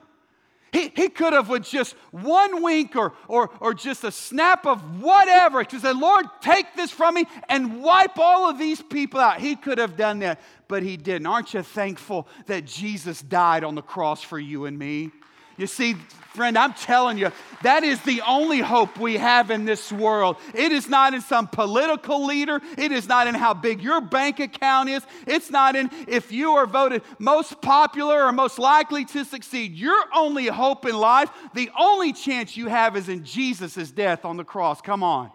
He, 0.71 0.91
he 0.95 1.09
could 1.09 1.33
have, 1.33 1.49
with 1.49 1.63
just 1.63 1.95
one 2.11 2.61
wink 2.61 2.95
or, 2.95 3.13
or, 3.27 3.49
or 3.59 3.73
just 3.73 4.03
a 4.03 4.11
snap 4.11 4.67
of 4.67 5.01
whatever, 5.01 5.63
to 5.63 5.79
say, 5.79 5.91
Lord, 5.91 6.27
take 6.41 6.75
this 6.75 6.91
from 6.91 7.15
me 7.15 7.25
and 7.49 7.81
wipe 7.81 8.19
all 8.19 8.47
of 8.47 8.59
these 8.59 8.83
people 8.83 9.19
out. 9.19 9.39
He 9.39 9.55
could 9.55 9.79
have 9.79 9.97
done 9.97 10.19
that, 10.19 10.39
but 10.67 10.83
he 10.83 10.95
didn't. 10.95 11.25
Aren't 11.25 11.55
you 11.55 11.63
thankful 11.63 12.27
that 12.45 12.65
Jesus 12.65 13.23
died 13.23 13.63
on 13.63 13.73
the 13.73 13.81
cross 13.81 14.21
for 14.21 14.37
you 14.37 14.65
and 14.65 14.77
me? 14.77 15.09
You 15.59 15.67
see, 15.67 15.95
friend, 16.33 16.57
I'm 16.57 16.73
telling 16.73 17.17
you, 17.17 17.33
that 17.63 17.83
is 17.83 18.01
the 18.03 18.21
only 18.21 18.59
hope 18.59 18.97
we 18.97 19.17
have 19.17 19.51
in 19.51 19.65
this 19.65 19.91
world. 19.91 20.37
It 20.53 20.71
is 20.71 20.87
not 20.87 21.13
in 21.13 21.19
some 21.19 21.47
political 21.47 22.25
leader, 22.25 22.61
it 22.77 22.93
is 22.93 23.09
not 23.09 23.27
in 23.27 23.35
how 23.35 23.53
big 23.53 23.83
your 23.83 23.99
bank 23.99 24.39
account 24.39 24.87
is, 24.87 25.03
it's 25.27 25.51
not 25.51 25.75
in 25.75 25.89
if 26.07 26.31
you 26.31 26.51
are 26.51 26.65
voted 26.65 27.01
most 27.19 27.61
popular 27.61 28.23
or 28.23 28.31
most 28.31 28.57
likely 28.57 29.03
to 29.03 29.25
succeed. 29.25 29.73
Your 29.73 30.01
only 30.15 30.47
hope 30.47 30.85
in 30.85 30.97
life, 30.97 31.29
the 31.53 31.69
only 31.77 32.13
chance 32.13 32.55
you 32.55 32.67
have 32.67 32.95
is 32.95 33.09
in 33.09 33.25
Jesus' 33.25 33.91
death 33.91 34.23
on 34.23 34.37
the 34.37 34.45
cross. 34.45 34.79
Come 34.79 35.03
on. 35.03 35.29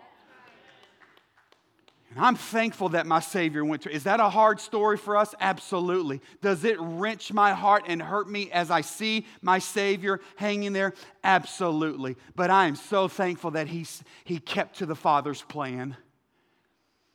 And 2.14 2.24
I'm 2.24 2.36
thankful 2.36 2.90
that 2.90 3.06
my 3.06 3.20
Savior 3.20 3.64
went 3.64 3.82
through. 3.82 3.92
Is 3.92 4.04
that 4.04 4.20
a 4.20 4.28
hard 4.28 4.60
story 4.60 4.96
for 4.96 5.16
us? 5.16 5.34
Absolutely. 5.40 6.20
Does 6.42 6.64
it 6.64 6.76
wrench 6.78 7.32
my 7.32 7.52
heart 7.52 7.84
and 7.88 8.00
hurt 8.00 8.28
me 8.28 8.50
as 8.52 8.70
I 8.70 8.82
see 8.82 9.26
my 9.42 9.58
Savior 9.58 10.20
hanging 10.36 10.72
there? 10.72 10.94
Absolutely. 11.24 12.16
But 12.36 12.50
I 12.50 12.66
am 12.66 12.76
so 12.76 13.08
thankful 13.08 13.52
that 13.52 13.66
he, 13.66 13.84
he 14.24 14.38
kept 14.38 14.78
to 14.78 14.86
the 14.86 14.94
Father's 14.94 15.42
plan 15.42 15.96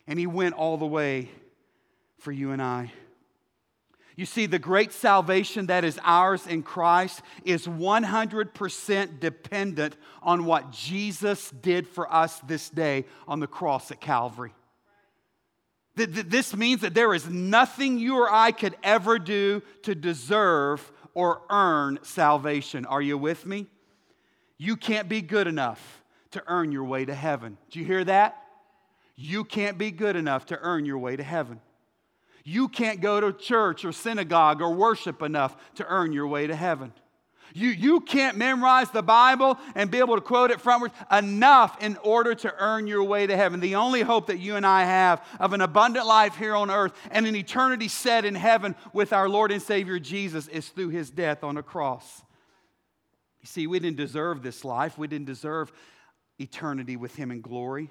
and 0.09 0.17
He 0.19 0.27
went 0.27 0.55
all 0.55 0.75
the 0.75 0.87
way 0.87 1.29
for 2.17 2.33
you 2.33 2.51
and 2.51 2.61
I. 2.61 2.91
You 4.17 4.25
see, 4.25 4.47
the 4.47 4.59
great 4.59 4.91
salvation 4.91 5.67
that 5.67 5.85
is 5.85 5.97
ours 6.03 6.45
in 6.45 6.63
Christ 6.63 7.21
is 7.45 7.67
100% 7.67 9.19
dependent 9.21 9.95
on 10.21 10.43
what 10.43 10.71
Jesus 10.71 11.51
did 11.51 11.87
for 11.87 12.11
us 12.11 12.39
this 12.39 12.69
day 12.69 13.05
on 13.29 13.39
the 13.39 13.47
cross 13.47 13.91
at 13.91 14.01
Calvary. 14.01 14.51
This 15.99 16.55
means 16.55 16.81
that 16.81 16.93
there 16.93 17.13
is 17.13 17.29
nothing 17.29 17.97
you 17.97 18.17
or 18.17 18.31
I 18.31 18.51
could 18.51 18.75
ever 18.83 19.19
do 19.19 19.61
to 19.83 19.95
deserve 19.95 20.91
or 21.13 21.41
earn 21.49 21.99
salvation. 22.01 22.85
Are 22.85 23.01
you 23.01 23.17
with 23.17 23.45
me? 23.45 23.67
You 24.57 24.75
can't 24.75 25.09
be 25.09 25.21
good 25.21 25.47
enough 25.47 26.03
to 26.31 26.43
earn 26.47 26.71
your 26.71 26.83
way 26.83 27.05
to 27.05 27.13
heaven. 27.13 27.57
Do 27.71 27.79
you 27.79 27.85
hear 27.85 28.03
that? 28.03 28.41
You 29.15 29.43
can't 29.43 29.77
be 29.77 29.91
good 29.91 30.15
enough 30.15 30.45
to 30.47 30.59
earn 30.59 30.85
your 30.85 30.97
way 30.97 31.15
to 31.15 31.23
heaven. 31.23 31.59
You 32.45 32.69
can't 32.69 33.01
go 33.01 33.19
to 33.19 33.33
church 33.33 33.83
or 33.83 33.91
synagogue 33.91 34.61
or 34.61 34.73
worship 34.73 35.21
enough 35.21 35.55
to 35.75 35.85
earn 35.85 36.13
your 36.13 36.27
way 36.27 36.47
to 36.47 36.55
heaven. 36.55 36.93
You, 37.53 37.69
you 37.69 37.99
can't 38.01 38.37
memorize 38.37 38.91
the 38.91 39.01
Bible 39.01 39.57
and 39.75 39.89
be 39.89 39.99
able 39.99 40.15
to 40.15 40.21
quote 40.21 40.51
it 40.51 40.59
frontwards 40.59 40.93
enough 41.17 41.81
in 41.81 41.97
order 41.97 42.35
to 42.35 42.53
earn 42.57 42.87
your 42.87 43.03
way 43.03 43.27
to 43.27 43.35
heaven. 43.35 43.59
The 43.59 43.75
only 43.75 44.01
hope 44.01 44.27
that 44.27 44.39
you 44.39 44.55
and 44.55 44.65
I 44.65 44.83
have 44.83 45.25
of 45.39 45.53
an 45.53 45.61
abundant 45.61 46.05
life 46.05 46.35
here 46.35 46.55
on 46.55 46.69
earth 46.69 46.93
and 47.11 47.25
an 47.27 47.35
eternity 47.35 47.87
set 47.87 48.25
in 48.25 48.35
heaven 48.35 48.75
with 48.93 49.13
our 49.13 49.29
Lord 49.29 49.51
and 49.51 49.61
Savior 49.61 49.99
Jesus 49.99 50.47
is 50.47 50.69
through 50.69 50.89
his 50.89 51.09
death 51.09 51.43
on 51.43 51.57
a 51.57 51.63
cross. 51.63 52.21
You 53.41 53.47
see, 53.47 53.67
we 53.67 53.79
didn't 53.79 53.97
deserve 53.97 54.43
this 54.43 54.65
life, 54.65 54.97
we 54.97 55.07
didn't 55.07 55.27
deserve 55.27 55.71
eternity 56.39 56.97
with 56.97 57.15
him 57.15 57.31
in 57.31 57.41
glory. 57.41 57.89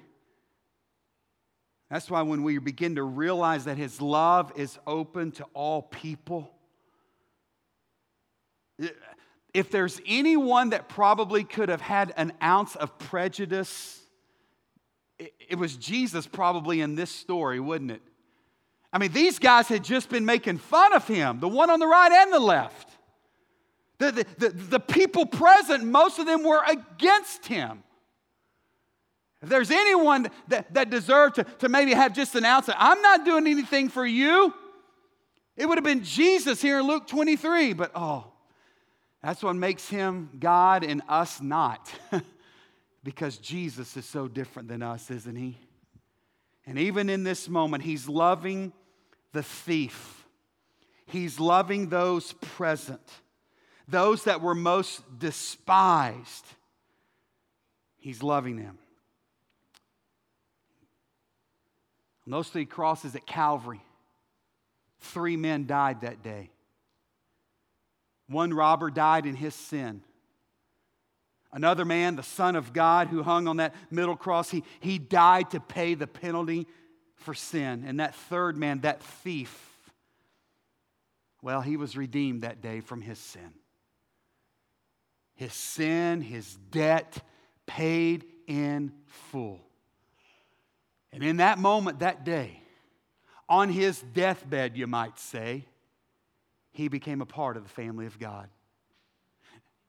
That's 1.89 2.09
why 2.09 2.21
when 2.21 2.43
we 2.43 2.59
begin 2.59 2.95
to 2.95 3.03
realize 3.03 3.65
that 3.65 3.77
His 3.77 3.99
love 3.99 4.51
is 4.55 4.77
open 4.85 5.31
to 5.33 5.45
all 5.53 5.81
people, 5.81 6.51
if 9.53 9.71
there's 9.71 9.99
anyone 10.05 10.69
that 10.71 10.89
probably 10.89 11.43
could 11.43 11.69
have 11.69 11.81
had 11.81 12.13
an 12.17 12.33
ounce 12.41 12.75
of 12.75 12.97
prejudice, 12.99 13.99
it 15.17 15.57
was 15.57 15.75
Jesus 15.75 16.27
probably 16.27 16.81
in 16.81 16.95
this 16.95 17.11
story, 17.11 17.59
wouldn't 17.59 17.91
it? 17.91 18.01
I 18.91 18.97
mean, 18.97 19.11
these 19.11 19.39
guys 19.39 19.67
had 19.67 19.83
just 19.83 20.09
been 20.09 20.25
making 20.25 20.57
fun 20.57 20.93
of 20.93 21.07
him, 21.07 21.39
the 21.39 21.47
one 21.47 21.69
on 21.69 21.79
the 21.79 21.87
right 21.87 22.11
and 22.11 22.33
the 22.33 22.39
left. 22.39 22.89
The, 23.99 24.11
the, 24.11 24.25
the, 24.37 24.49
the 24.49 24.79
people 24.79 25.25
present, 25.25 25.83
most 25.83 26.19
of 26.19 26.25
them 26.25 26.43
were 26.43 26.61
against 26.65 27.45
him. 27.45 27.83
If 29.41 29.49
there's 29.49 29.71
anyone 29.71 30.29
that, 30.49 30.73
that 30.73 30.89
deserved 30.89 31.35
to, 31.35 31.43
to 31.43 31.69
maybe 31.69 31.93
have 31.93 32.13
just 32.13 32.35
an 32.35 32.45
ounce, 32.45 32.69
I'm 32.75 33.01
not 33.01 33.25
doing 33.25 33.47
anything 33.47 33.89
for 33.89 34.05
you. 34.05 34.53
It 35.55 35.67
would 35.67 35.77
have 35.77 35.83
been 35.83 36.03
Jesus 36.03 36.61
here 36.61 36.79
in 36.79 36.87
Luke 36.87 37.07
23, 37.07 37.73
but 37.73 37.91
oh, 37.93 38.25
that's 39.21 39.43
what 39.43 39.55
makes 39.55 39.89
him 39.89 40.29
God 40.39 40.83
and 40.83 41.01
us 41.07 41.41
not. 41.41 41.91
because 43.03 43.37
Jesus 43.37 43.95
is 43.97 44.05
so 44.05 44.27
different 44.27 44.67
than 44.67 44.81
us, 44.81 45.09
isn't 45.09 45.35
he? 45.35 45.57
And 46.65 46.77
even 46.77 47.09
in 47.09 47.23
this 47.23 47.49
moment, 47.49 47.83
he's 47.83 48.07
loving 48.07 48.73
the 49.31 49.43
thief, 49.43 50.25
he's 51.05 51.39
loving 51.39 51.89
those 51.89 52.33
present, 52.33 53.01
those 53.87 54.25
that 54.25 54.41
were 54.41 54.55
most 54.55 55.01
despised. 55.19 56.45
He's 58.01 58.23
loving 58.23 58.55
them. 58.55 58.77
On 62.25 62.31
those 62.31 62.47
three 62.47 62.65
crosses 62.65 63.13
at 63.13 63.27
Calvary, 63.27 63.81
three 65.01 65.35
men 65.35 65.65
died 65.65 66.01
that 66.01 66.23
day. 66.23 66.49
One 68.29 68.53
robber 68.53 68.91
died 68.91 69.25
in 69.25 69.35
his 69.35 69.55
sin. 69.55 70.01
Another 71.51 71.83
man, 71.83 72.15
the 72.15 72.23
Son 72.23 72.55
of 72.55 72.73
God, 72.73 73.07
who 73.07 73.23
hung 73.23 73.47
on 73.47 73.57
that 73.57 73.73
middle 73.89 74.15
cross, 74.15 74.51
he, 74.51 74.63
he 74.79 74.99
died 74.99 75.49
to 75.51 75.59
pay 75.59 75.95
the 75.95 76.05
penalty 76.05 76.67
for 77.15 77.33
sin. 77.33 77.83
And 77.87 77.99
that 77.99 78.13
third 78.13 78.55
man, 78.55 78.81
that 78.81 79.01
thief, 79.01 79.65
well, 81.41 81.61
he 81.61 81.75
was 81.75 81.97
redeemed 81.97 82.43
that 82.43 82.61
day 82.61 82.81
from 82.81 83.01
his 83.01 83.17
sin. 83.17 83.51
His 85.35 85.53
sin, 85.53 86.21
his 86.21 86.55
debt, 86.69 87.17
paid 87.65 88.25
in 88.45 88.91
full. 89.07 89.59
And 91.11 91.23
in 91.23 91.37
that 91.37 91.57
moment, 91.57 91.99
that 91.99 92.23
day, 92.23 92.61
on 93.47 93.69
his 93.69 93.99
deathbed, 94.13 94.77
you 94.77 94.85
might 94.85 95.17
say, 95.17 95.65
he 96.79 96.87
became 96.87 97.21
a 97.21 97.25
part 97.25 97.57
of 97.57 97.63
the 97.63 97.69
family 97.69 98.05
of 98.05 98.17
God. 98.17 98.47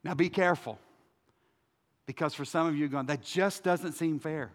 Now 0.03 0.15
be 0.15 0.29
careful, 0.29 0.79
because 2.07 2.35
for 2.35 2.45
some 2.45 2.67
of 2.67 2.75
you, 2.75 2.89
going, 2.89 3.07
that 3.07 3.23
just 3.23 3.63
doesn't 3.63 3.93
seem 3.93 4.19
fair. 4.19 4.51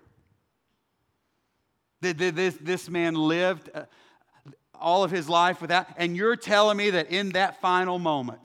This, 2.01 2.57
this 2.59 2.89
man 2.89 3.15
lived 3.15 3.69
uh, 3.73 3.85
all 4.79 5.03
of 5.03 5.11
his 5.11 5.29
life 5.29 5.61
without, 5.61 5.87
and 5.95 6.15
you're 6.17 6.35
telling 6.35 6.75
me 6.77 6.89
that 6.89 7.09
in 7.09 7.29
that 7.29 7.61
final 7.61 7.99
moment, 7.99 8.41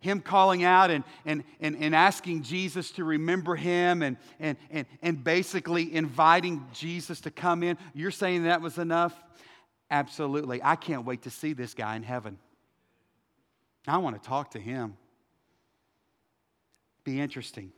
him 0.00 0.20
calling 0.20 0.64
out 0.64 0.90
and, 0.90 1.04
and, 1.26 1.44
and, 1.60 1.76
and 1.76 1.94
asking 1.94 2.42
Jesus 2.42 2.90
to 2.92 3.04
remember 3.04 3.54
him 3.54 4.02
and, 4.02 4.16
and, 4.40 4.56
and, 4.70 4.86
and 5.02 5.22
basically 5.22 5.94
inviting 5.94 6.66
Jesus 6.72 7.20
to 7.20 7.30
come 7.30 7.62
in. 7.62 7.76
You're 7.92 8.10
saying 8.10 8.44
that 8.44 8.62
was 8.62 8.78
enough? 8.78 9.14
Absolutely. 9.90 10.60
I 10.62 10.76
can't 10.76 11.04
wait 11.04 11.22
to 11.22 11.30
see 11.30 11.52
this 11.52 11.74
guy 11.74 11.96
in 11.96 12.02
heaven. 12.02 12.38
I 13.86 13.98
want 13.98 14.20
to 14.20 14.28
talk 14.28 14.52
to 14.52 14.58
him. 14.58 14.96
Be 17.04 17.20
interesting. 17.20 17.72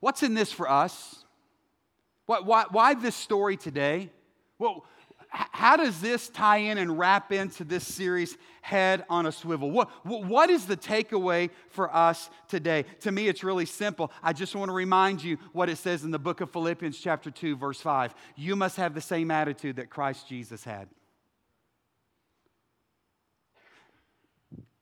What's 0.00 0.22
in 0.22 0.34
this 0.34 0.50
for 0.50 0.70
us? 0.70 1.24
Why, 2.26 2.40
why, 2.40 2.64
why 2.70 2.94
this 2.94 3.14
story 3.14 3.56
today? 3.56 4.10
Well, 4.58 4.84
how 5.30 5.76
does 5.76 6.00
this 6.00 6.28
tie 6.28 6.58
in 6.58 6.78
and 6.78 6.98
wrap 6.98 7.32
into 7.32 7.64
this 7.64 7.86
series, 7.86 8.36
Head 8.62 9.04
on 9.08 9.26
a 9.26 9.32
Swivel? 9.32 9.70
What, 9.70 9.88
what 10.04 10.50
is 10.50 10.66
the 10.66 10.76
takeaway 10.76 11.50
for 11.70 11.94
us 11.94 12.30
today? 12.48 12.84
To 13.00 13.12
me, 13.12 13.28
it's 13.28 13.44
really 13.44 13.66
simple. 13.66 14.10
I 14.22 14.32
just 14.32 14.54
want 14.54 14.68
to 14.68 14.74
remind 14.74 15.22
you 15.22 15.38
what 15.52 15.68
it 15.68 15.76
says 15.76 16.04
in 16.04 16.10
the 16.10 16.18
book 16.18 16.40
of 16.40 16.50
Philippians, 16.50 16.98
chapter 16.98 17.30
2, 17.30 17.56
verse 17.56 17.80
5. 17.80 18.14
You 18.36 18.56
must 18.56 18.76
have 18.76 18.94
the 18.94 19.00
same 19.00 19.30
attitude 19.30 19.76
that 19.76 19.90
Christ 19.90 20.28
Jesus 20.28 20.64
had. 20.64 20.88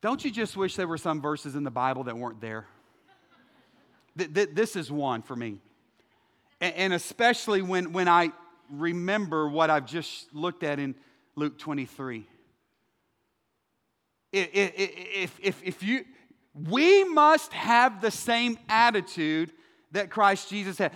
Don't 0.01 0.25
you 0.25 0.31
just 0.31 0.57
wish 0.57 0.77
there 0.77 0.89
were 0.89 0.99
some 0.99 1.21
verses 1.21 1.57
in 1.57 1.65
the 1.65 1.71
Bible 1.71 2.05
that 2.05 2.17
weren't 2.17 2.41
there? 2.41 2.67
This 4.15 4.77
is 4.77 4.91
one 4.91 5.23
for 5.23 5.37
me. 5.37 5.59
And 6.61 6.93
especially 6.93 7.61
when, 7.63 7.93
when 7.93 8.09
I 8.09 8.31
remember 8.71 9.49
what 9.49 9.71
I've 9.71 9.87
just 9.87 10.33
looked 10.35 10.63
at 10.63 10.79
in 10.79 10.95
Luke 11.35 11.59
23. 11.59 12.27
If, 14.33 15.39
if, 15.43 15.63
if 15.63 15.83
you, 15.83 16.05
we 16.55 17.05
must 17.05 17.53
have 17.53 18.01
the 18.01 18.11
same 18.11 18.59
attitude 18.69 19.53
that 19.93 20.11
Christ 20.11 20.51
Jesus 20.51 20.79
had. 20.79 20.93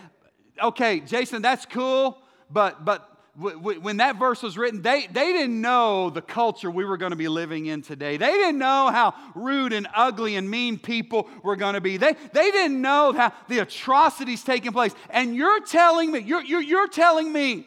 Okay, 0.63 1.01
Jason, 1.01 1.43
that's 1.43 1.65
cool, 1.67 2.19
but, 2.51 2.85
but 2.85 3.10
when 3.37 3.99
that 3.99 4.19
verse 4.19 4.43
was 4.43 4.59
written, 4.59 4.83
they, 4.83 5.07
they 5.07 5.33
didn't 5.33 5.61
know 5.61 6.11
the 6.11 6.21
culture 6.21 6.71
we 6.71 6.85
were 6.85 6.97
going 6.97 7.11
to 7.11 7.17
be 7.17 7.29
living 7.29 7.67
in 7.67 7.81
today. 7.81 8.17
They 8.17 8.33
didn't 8.33 8.59
know 8.59 8.91
how 8.91 9.15
rude 9.35 9.73
and 9.73 9.87
ugly 9.95 10.37
and 10.37 10.51
mean 10.51 10.79
people 10.79 11.29
were 11.43 11.57
going 11.57 11.75
to 11.75 11.81
be. 11.81 11.97
They, 11.97 12.15
they 12.33 12.51
didn't 12.51 12.81
know 12.83 13.13
how 13.13 13.33
the 13.49 13.61
atrocities 13.61 14.43
taking 14.43 14.73
place. 14.73 14.95
And 15.11 15.37
you're 15.37 15.61
telling 15.61 16.11
me, 16.11 16.21
you're, 16.21 16.43
you're, 16.43 16.63
you're 16.63 16.89
telling 16.89 17.33
me 17.33 17.67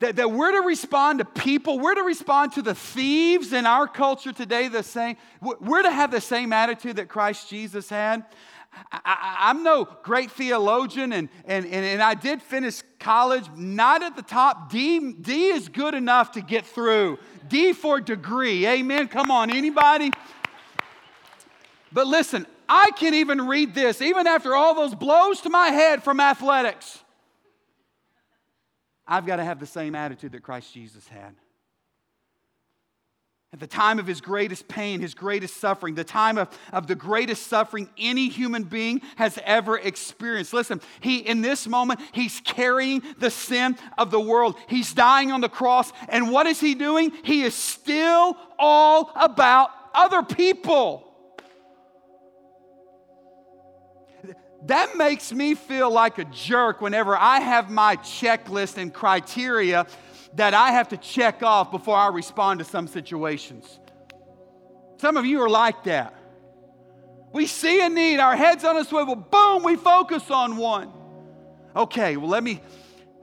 that, 0.00 0.16
that 0.16 0.30
we're 0.30 0.52
to 0.52 0.66
respond 0.66 1.20
to 1.20 1.24
people, 1.24 1.78
we're 1.78 1.94
to 1.94 2.02
respond 2.02 2.52
to 2.52 2.62
the 2.62 2.74
thieves 2.74 3.52
in 3.52 3.66
our 3.66 3.86
culture 3.86 4.32
today 4.32 4.68
the 4.68 4.82
same. 4.82 5.16
We're 5.40 5.82
to 5.82 5.90
have 5.90 6.10
the 6.10 6.20
same 6.20 6.52
attitude 6.52 6.96
that 6.96 7.08
Christ 7.08 7.48
Jesus 7.48 7.88
had. 7.88 8.24
I, 8.92 9.50
am 9.50 9.62
no 9.62 9.86
great 10.02 10.30
theologian, 10.30 11.12
and, 11.12 11.28
and, 11.44 11.64
and, 11.66 11.84
and 11.84 12.02
I 12.02 12.14
did 12.14 12.42
finish 12.42 12.82
college 12.98 13.44
not 13.56 14.02
at 14.02 14.16
the 14.16 14.22
top. 14.22 14.70
D, 14.70 15.12
D 15.12 15.46
is 15.48 15.68
good 15.68 15.94
enough 15.94 16.32
to 16.32 16.40
get 16.40 16.64
through. 16.64 17.18
D 17.48 17.72
for 17.72 18.00
degree. 18.00 18.66
Amen. 18.66 19.08
Come 19.08 19.30
on, 19.30 19.50
anybody? 19.50 20.10
But 21.92 22.06
listen, 22.06 22.46
I 22.68 22.90
can 22.96 23.14
even 23.14 23.46
read 23.46 23.74
this, 23.74 24.00
even 24.00 24.26
after 24.26 24.54
all 24.54 24.74
those 24.74 24.94
blows 24.94 25.42
to 25.42 25.50
my 25.50 25.68
head 25.68 26.02
from 26.02 26.20
athletics. 26.20 27.00
I've 29.06 29.26
got 29.26 29.36
to 29.36 29.44
have 29.44 29.60
the 29.60 29.66
same 29.66 29.94
attitude 29.94 30.32
that 30.32 30.42
Christ 30.42 30.72
Jesus 30.72 31.06
had. 31.08 31.34
At 33.52 33.60
the 33.60 33.66
time 33.66 33.98
of 33.98 34.06
his 34.06 34.22
greatest 34.22 34.66
pain, 34.66 35.00
his 35.00 35.12
greatest 35.12 35.58
suffering, 35.58 35.94
the 35.94 36.04
time 36.04 36.38
of, 36.38 36.48
of 36.72 36.86
the 36.86 36.94
greatest 36.94 37.48
suffering 37.48 37.86
any 37.98 38.30
human 38.30 38.62
being 38.62 39.02
has 39.16 39.38
ever 39.44 39.78
experienced. 39.78 40.54
Listen, 40.54 40.80
he 41.00 41.18
in 41.18 41.42
this 41.42 41.66
moment, 41.66 42.00
he's 42.12 42.40
carrying 42.40 43.02
the 43.18 43.30
sin 43.30 43.76
of 43.98 44.10
the 44.10 44.20
world. 44.20 44.56
He's 44.68 44.94
dying 44.94 45.32
on 45.32 45.42
the 45.42 45.50
cross. 45.50 45.92
And 46.08 46.30
what 46.30 46.46
is 46.46 46.60
he 46.60 46.74
doing? 46.74 47.12
He 47.24 47.42
is 47.42 47.54
still 47.54 48.38
all 48.58 49.12
about 49.16 49.70
other 49.94 50.22
people. 50.22 51.08
That 54.66 54.96
makes 54.96 55.32
me 55.32 55.56
feel 55.56 55.90
like 55.90 56.18
a 56.18 56.24
jerk 56.24 56.80
whenever 56.80 57.16
I 57.16 57.40
have 57.40 57.68
my 57.68 57.96
checklist 57.96 58.78
and 58.78 58.94
criteria 58.94 59.86
that 60.34 60.54
I 60.54 60.70
have 60.72 60.88
to 60.88 60.96
check 60.96 61.42
off 61.42 61.70
before 61.70 61.96
I 61.96 62.08
respond 62.08 62.60
to 62.60 62.64
some 62.64 62.86
situations. 62.86 63.78
Some 64.98 65.16
of 65.16 65.26
you 65.26 65.42
are 65.42 65.50
like 65.50 65.84
that. 65.84 66.14
We 67.32 67.46
see 67.46 67.84
a 67.84 67.88
need, 67.88 68.18
our 68.18 68.36
head's 68.36 68.64
on 68.64 68.76
a 68.76 68.84
swivel, 68.84 69.16
boom, 69.16 69.62
we 69.62 69.76
focus 69.76 70.30
on 70.30 70.56
one. 70.56 70.92
Okay, 71.74 72.16
well, 72.16 72.28
let 72.28 72.44
me, 72.44 72.60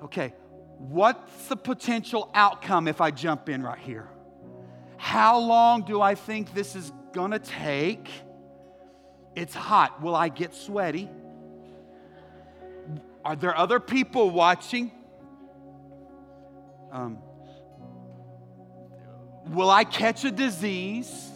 okay, 0.04 0.34
what's 0.78 1.48
the 1.48 1.56
potential 1.56 2.32
outcome 2.34 2.88
if 2.88 3.02
I 3.02 3.12
jump 3.12 3.50
in 3.50 3.62
right 3.62 3.78
here? 3.78 4.10
How 4.98 5.39
long 5.39 5.84
do 5.84 6.02
I 6.02 6.15
think 6.15 6.54
this 6.54 6.76
is 6.76 6.91
gonna 7.13 7.39
take? 7.39 8.10
It's 9.36 9.54
hot. 9.54 10.02
Will 10.02 10.15
I 10.15 10.30
get 10.30 10.54
sweaty? 10.54 11.10
Are 13.24 13.36
there 13.36 13.56
other 13.56 13.80
people 13.80 14.32
watching? 14.32 14.91
Um, 16.91 17.19
will 19.47 19.69
I 19.69 19.84
catch 19.84 20.25
a 20.25 20.32
disease? 20.32 21.30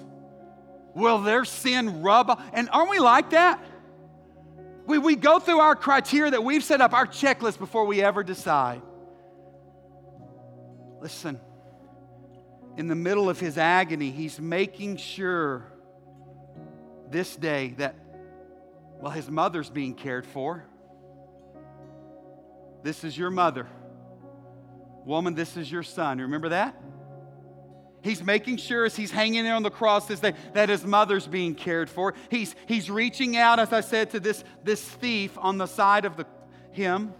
Will 0.96 1.20
their 1.20 1.46
sin 1.46 2.02
rub? 2.02 2.40
And 2.54 2.70
aren't 2.72 2.90
we 2.90 3.00
like 3.00 3.32
that? 3.32 3.64
We, 4.86 4.98
we 4.98 5.16
go 5.16 5.40
through 5.40 5.60
our 5.60 5.76
criteria 5.76 6.32
that 6.32 6.44
we've 6.44 6.64
set 6.64 6.82
up, 6.82 6.94
our 6.94 7.08
checklist 7.08 7.58
before 7.58 7.86
we 7.86 8.02
ever 8.02 8.24
decide. 8.24 8.82
Listen, 11.02 11.40
in 12.78 12.88
the 12.88 12.96
middle 12.96 13.30
of 13.30 13.40
his 13.40 13.58
agony, 13.58 14.12
he's 14.12 14.40
making 14.40 14.98
sure 14.98 15.72
this 17.10 17.36
day 17.36 17.76
that, 17.78 17.96
well, 19.00 19.12
his 19.12 19.30
mother's 19.30 19.70
being 19.70 19.94
cared 19.94 20.26
for. 20.26 20.66
This 22.84 23.04
is 23.04 23.18
your 23.18 23.30
mother. 23.30 23.68
Woman, 25.06 25.36
this 25.36 25.58
is 25.58 25.72
your 25.72 25.84
son. 25.84 26.20
Remember 26.20 26.50
that? 26.50 26.76
He's 28.02 28.22
making 28.22 28.58
sure 28.58 28.84
as 28.84 28.96
he's 28.96 29.12
hanging 29.12 29.46
there 29.46 29.56
on 29.56 29.64
the 29.64 29.70
cross 29.70 30.08
this 30.08 30.20
day 30.20 30.34
that 30.54 30.68
his 30.68 30.86
mother's 30.86 31.26
being 31.26 31.56
cared 31.56 31.90
for. 31.90 32.14
He's, 32.30 32.54
he's 32.68 32.90
reaching 32.90 33.38
out, 33.38 33.60
as 33.60 33.72
I 33.72 33.80
said, 33.80 34.10
to 34.12 34.20
this, 34.20 34.44
this 34.64 34.84
thief 34.84 35.38
on 35.38 35.58
the 35.58 35.68
side 35.68 36.04
of 36.04 36.18
the, 36.18 36.26
him. 36.72 37.14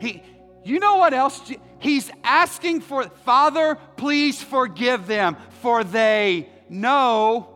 He, 0.00 0.22
you 0.64 0.78
know 0.78 0.96
what 0.96 1.12
else? 1.12 1.40
He's 1.80 2.08
asking 2.22 2.82
for, 2.82 3.08
Father, 3.24 3.78
please 3.96 4.40
forgive 4.40 5.08
them, 5.08 5.36
for 5.60 5.82
they 5.82 6.48
know. 6.68 7.48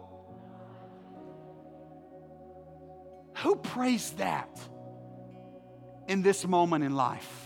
Who 3.39 3.55
prays 3.55 4.11
that 4.13 4.49
in 6.09 6.23
this 6.23 6.45
moment 6.45 6.83
in 6.83 6.97
life? 6.97 7.46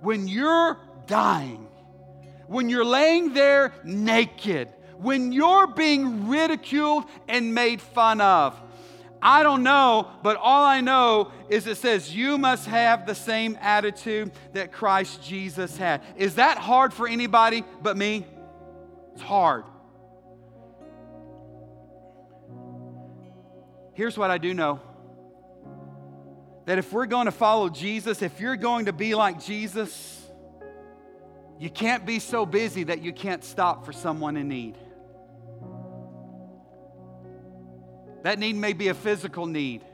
When 0.00 0.28
you're 0.28 0.78
dying, 1.06 1.66
when 2.46 2.68
you're 2.68 2.84
laying 2.84 3.32
there 3.32 3.72
naked, 3.84 4.68
when 4.98 5.32
you're 5.32 5.66
being 5.66 6.28
ridiculed 6.28 7.04
and 7.28 7.54
made 7.54 7.80
fun 7.80 8.20
of. 8.20 8.60
I 9.20 9.42
don't 9.42 9.62
know, 9.62 10.08
but 10.22 10.36
all 10.36 10.64
I 10.64 10.80
know 10.80 11.32
is 11.48 11.66
it 11.66 11.78
says 11.78 12.14
you 12.14 12.38
must 12.38 12.66
have 12.66 13.06
the 13.06 13.14
same 13.14 13.58
attitude 13.60 14.30
that 14.52 14.72
Christ 14.72 15.22
Jesus 15.22 15.76
had. 15.76 16.02
Is 16.16 16.36
that 16.36 16.58
hard 16.58 16.92
for 16.92 17.08
anybody 17.08 17.64
but 17.82 17.96
me? 17.96 18.26
It's 19.14 19.22
hard. 19.22 19.64
Here's 23.94 24.18
what 24.18 24.30
I 24.30 24.36
do 24.36 24.52
know 24.52 24.80
that 26.66 26.78
if 26.78 26.92
we're 26.92 27.06
going 27.06 27.26
to 27.26 27.32
follow 27.32 27.68
Jesus, 27.68 28.22
if 28.22 28.40
you're 28.40 28.56
going 28.56 28.86
to 28.86 28.92
be 28.92 29.14
like 29.14 29.42
Jesus, 29.42 30.24
you 31.58 31.70
can't 31.70 32.04
be 32.04 32.18
so 32.18 32.44
busy 32.44 32.84
that 32.84 33.02
you 33.02 33.12
can't 33.12 33.42
stop 33.42 33.86
for 33.86 33.92
someone 33.92 34.36
in 34.36 34.48
need. 34.48 34.76
That 38.24 38.40
need 38.40 38.56
may 38.56 38.72
be 38.72 38.88
a 38.88 38.94
physical 38.94 39.46
need. 39.46 39.84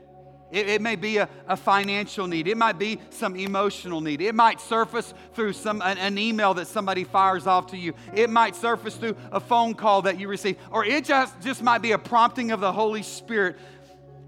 It, 0.51 0.67
it, 0.69 0.81
may 0.81 0.95
be 0.95 1.17
a, 1.17 1.29
a 1.47 1.57
financial 1.57 2.27
need. 2.27 2.47
It 2.47 2.57
might 2.57 2.77
be 2.77 2.99
some 3.11 3.35
emotional 3.35 4.01
need. 4.01 4.21
It 4.21 4.35
might 4.35 4.61
surface 4.61 5.13
through 5.33 5.53
some, 5.53 5.81
an, 5.81 5.97
an 5.97 6.17
email 6.17 6.53
that 6.55 6.67
somebody 6.67 7.03
fires 7.03 7.47
off 7.47 7.67
to 7.67 7.77
you. 7.77 7.93
It 8.13 8.29
might 8.29 8.55
surface 8.55 8.95
through 8.95 9.15
a 9.31 9.39
phone 9.39 9.73
call 9.73 10.03
that 10.03 10.19
you 10.19 10.27
receive. 10.27 10.57
Or 10.71 10.85
it 10.85 11.05
just, 11.05 11.39
just 11.41 11.63
might 11.63 11.79
be 11.79 11.91
a 11.91 11.97
prompting 11.97 12.51
of 12.51 12.59
the 12.59 12.71
Holy 12.71 13.01
Spirit 13.01 13.57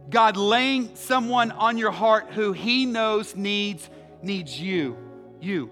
God 0.09 0.37
laying 0.37 0.95
someone 0.95 1.51
on 1.51 1.77
your 1.77 1.91
heart 1.91 2.27
who 2.31 2.51
He 2.53 2.85
knows 2.85 3.35
needs 3.35 3.89
needs 4.21 4.59
you. 4.59 4.97
You. 5.39 5.71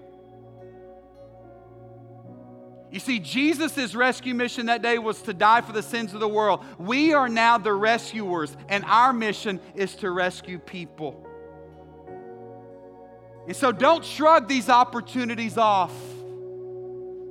You 2.90 3.00
see, 3.00 3.18
Jesus' 3.18 3.94
rescue 3.94 4.34
mission 4.34 4.66
that 4.66 4.80
day 4.80 4.98
was 4.98 5.20
to 5.22 5.34
die 5.34 5.62
for 5.62 5.72
the 5.72 5.82
sins 5.82 6.14
of 6.14 6.20
the 6.20 6.28
world. 6.28 6.64
We 6.78 7.12
are 7.12 7.28
now 7.28 7.58
the 7.58 7.72
rescuers, 7.72 8.56
and 8.68 8.84
our 8.84 9.12
mission 9.12 9.60
is 9.74 9.96
to 9.96 10.10
rescue 10.10 10.60
people. 10.60 11.26
And 13.48 13.56
so 13.56 13.72
don't 13.72 14.04
shrug 14.04 14.46
these 14.46 14.68
opportunities 14.68 15.58
off. 15.58 15.92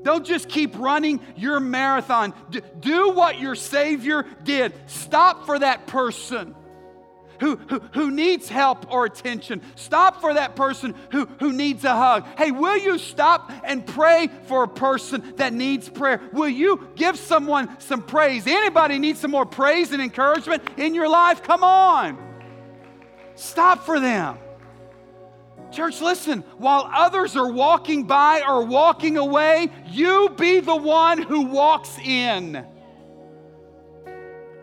Don't 0.03 0.25
just 0.25 0.49
keep 0.49 0.77
running 0.77 1.21
your 1.37 1.61
marathon. 1.61 2.33
do 2.81 3.11
what 3.11 3.39
your 3.39 3.55
Savior 3.55 4.25
did. 4.43 4.73
Stop 4.87 5.45
for 5.45 5.57
that 5.59 5.87
person 5.87 6.55
who, 7.39 7.55
who, 7.55 7.79
who 7.93 8.11
needs 8.11 8.49
help 8.49 8.91
or 8.91 9.05
attention. 9.05 9.61
Stop 9.75 10.21
for 10.21 10.33
that 10.33 10.55
person 10.55 10.95
who, 11.11 11.25
who 11.39 11.53
needs 11.53 11.83
a 11.83 11.95
hug. 11.95 12.25
Hey, 12.37 12.51
will 12.51 12.77
you 12.77 12.97
stop 12.97 13.51
and 13.63 13.85
pray 13.85 14.29
for 14.47 14.63
a 14.63 14.67
person 14.67 15.33
that 15.37 15.53
needs 15.53 15.89
prayer? 15.89 16.21
Will 16.31 16.49
you 16.49 16.87
give 16.95 17.17
someone 17.17 17.79
some 17.79 18.01
praise? 18.01 18.47
Anybody 18.47 18.99
needs 18.99 19.19
some 19.19 19.31
more 19.31 19.45
praise 19.45 19.91
and 19.91 20.01
encouragement 20.01 20.63
in 20.77 20.93
your 20.93 21.09
life? 21.09 21.43
Come 21.43 21.63
on. 21.63 22.17
Stop 23.35 23.85
for 23.85 23.99
them. 23.99 24.37
Church, 25.71 26.01
listen, 26.01 26.41
while 26.59 26.87
others 26.93 27.35
are 27.35 27.51
walking 27.51 28.03
by 28.03 28.43
or 28.47 28.63
walking 28.63 29.17
away, 29.17 29.69
you 29.87 30.29
be 30.37 30.59
the 30.59 30.75
one 30.75 31.19
who 31.19 31.47
walks 31.47 31.97
in. 31.97 32.63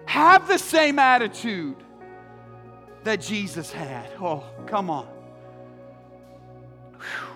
Have 0.07 0.47
the 0.47 0.59
same 0.59 1.01
attitude 1.01 1.77
that 3.05 3.21
Jesus 3.21 3.73
had. 3.73 4.09
Oh, 4.21 4.45
come 4.67 4.91
on. 4.91 5.07
Whew. 6.93 7.31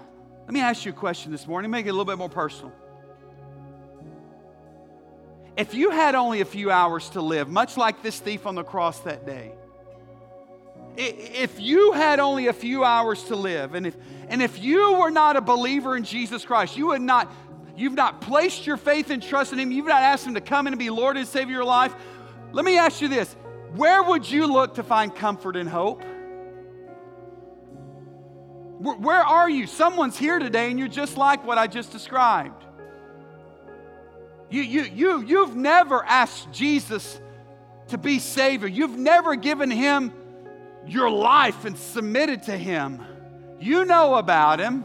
Let 0.44 0.52
me 0.52 0.60
ask 0.60 0.84
you 0.84 0.92
a 0.92 0.94
question 0.94 1.32
this 1.32 1.46
morning, 1.46 1.70
make 1.70 1.86
it 1.86 1.90
a 1.90 1.92
little 1.92 2.04
bit 2.04 2.18
more 2.18 2.28
personal. 2.28 2.72
If 5.56 5.72
you 5.72 5.90
had 5.90 6.14
only 6.14 6.40
a 6.40 6.44
few 6.44 6.70
hours 6.70 7.08
to 7.10 7.20
live, 7.20 7.48
much 7.48 7.76
like 7.76 8.02
this 8.02 8.18
thief 8.18 8.44
on 8.46 8.54
the 8.54 8.64
cross 8.64 8.98
that 9.00 9.24
day, 9.24 9.52
if 10.96 11.60
you 11.60 11.92
had 11.92 12.20
only 12.20 12.48
a 12.48 12.52
few 12.52 12.84
hours 12.84 13.22
to 13.24 13.36
live, 13.36 13.74
and 13.74 13.86
if, 13.86 13.96
and 14.28 14.42
if 14.42 14.62
you 14.62 14.94
were 14.94 15.10
not 15.10 15.36
a 15.36 15.40
believer 15.40 15.96
in 15.96 16.04
Jesus 16.04 16.44
Christ, 16.44 16.76
you 16.76 16.88
would 16.88 17.02
not, 17.02 17.32
you've 17.76 17.94
not 17.94 18.20
placed 18.20 18.66
your 18.66 18.76
faith 18.76 19.10
and 19.10 19.22
trust 19.22 19.52
in 19.52 19.58
Him, 19.58 19.72
you've 19.72 19.86
not 19.86 20.02
asked 20.02 20.26
Him 20.26 20.34
to 20.34 20.40
come 20.40 20.66
in 20.66 20.72
and 20.72 20.78
be 20.78 20.90
Lord 20.90 21.16
and 21.16 21.26
Savior 21.26 21.46
of 21.46 21.50
your 21.50 21.64
life, 21.64 21.94
let 22.52 22.64
me 22.64 22.76
ask 22.76 23.00
you 23.00 23.08
this 23.08 23.34
where 23.76 24.02
would 24.02 24.30
you 24.30 24.46
look 24.46 24.74
to 24.74 24.82
find 24.82 25.14
comfort 25.14 25.56
and 25.56 25.68
hope? 25.68 26.02
Where 28.78 29.22
are 29.22 29.48
you? 29.48 29.66
Someone's 29.66 30.16
here 30.18 30.38
today 30.38 30.70
and 30.70 30.78
you're 30.78 30.88
just 30.88 31.16
like 31.16 31.44
what 31.46 31.58
I 31.58 31.66
just 31.66 31.90
described. 31.90 32.64
You, 34.50 34.62
you, 34.62 34.82
you, 34.82 35.22
you've 35.22 35.56
never 35.56 36.04
asked 36.04 36.52
Jesus 36.52 37.20
to 37.88 37.98
be 37.98 38.18
Savior. 38.18 38.68
You've 38.68 38.98
never 38.98 39.34
given 39.36 39.70
Him 39.70 40.12
your 40.86 41.10
life 41.10 41.64
and 41.64 41.76
submitted 41.76 42.44
to 42.44 42.56
Him. 42.56 43.02
You 43.60 43.84
know 43.84 44.16
about 44.16 44.60
Him. 44.60 44.84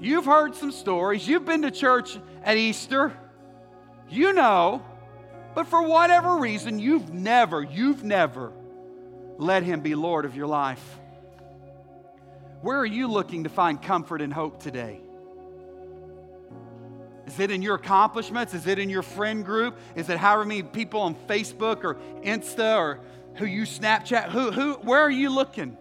You've 0.00 0.26
heard 0.26 0.54
some 0.54 0.72
stories. 0.72 1.26
You've 1.26 1.44
been 1.44 1.62
to 1.62 1.70
church 1.70 2.18
at 2.42 2.56
Easter. 2.56 3.16
You 4.08 4.32
know. 4.32 4.82
But 5.56 5.68
for 5.68 5.80
whatever 5.80 6.36
reason, 6.36 6.78
you've 6.78 7.14
never, 7.14 7.62
you've 7.62 8.04
never 8.04 8.52
let 9.38 9.62
Him 9.62 9.80
be 9.80 9.94
Lord 9.94 10.26
of 10.26 10.36
your 10.36 10.46
life. 10.46 10.84
Where 12.60 12.78
are 12.78 12.84
you 12.84 13.08
looking 13.08 13.44
to 13.44 13.48
find 13.48 13.80
comfort 13.80 14.20
and 14.20 14.30
hope 14.30 14.62
today? 14.62 15.00
Is 17.26 17.40
it 17.40 17.50
in 17.50 17.62
your 17.62 17.76
accomplishments? 17.76 18.52
Is 18.52 18.66
it 18.66 18.78
in 18.78 18.90
your 18.90 19.00
friend 19.00 19.46
group? 19.46 19.78
Is 19.94 20.10
it 20.10 20.18
however 20.18 20.44
many 20.44 20.62
people 20.62 21.00
on 21.00 21.14
Facebook 21.14 21.84
or 21.84 21.94
Insta 22.22 22.76
or 22.76 23.00
who 23.36 23.46
you 23.46 23.62
Snapchat? 23.62 24.28
Who, 24.28 24.50
who, 24.50 24.74
where 24.74 25.00
are 25.00 25.10
you 25.10 25.30
looking? 25.30 25.78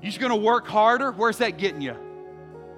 You 0.00 0.06
just 0.10 0.20
gonna 0.20 0.36
work 0.36 0.68
harder? 0.68 1.10
Where's 1.10 1.38
that 1.38 1.58
getting 1.58 1.80
you? 1.80 1.96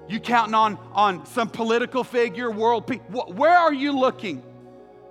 You 0.09 0.19
counting 0.19 0.55
on, 0.55 0.79
on 0.93 1.27
some 1.27 1.49
political 1.49 2.03
figure, 2.03 2.49
world 2.49 2.87
peace? 2.87 3.01
Where 3.11 3.55
are 3.55 3.73
you 3.73 3.91
looking 3.91 4.41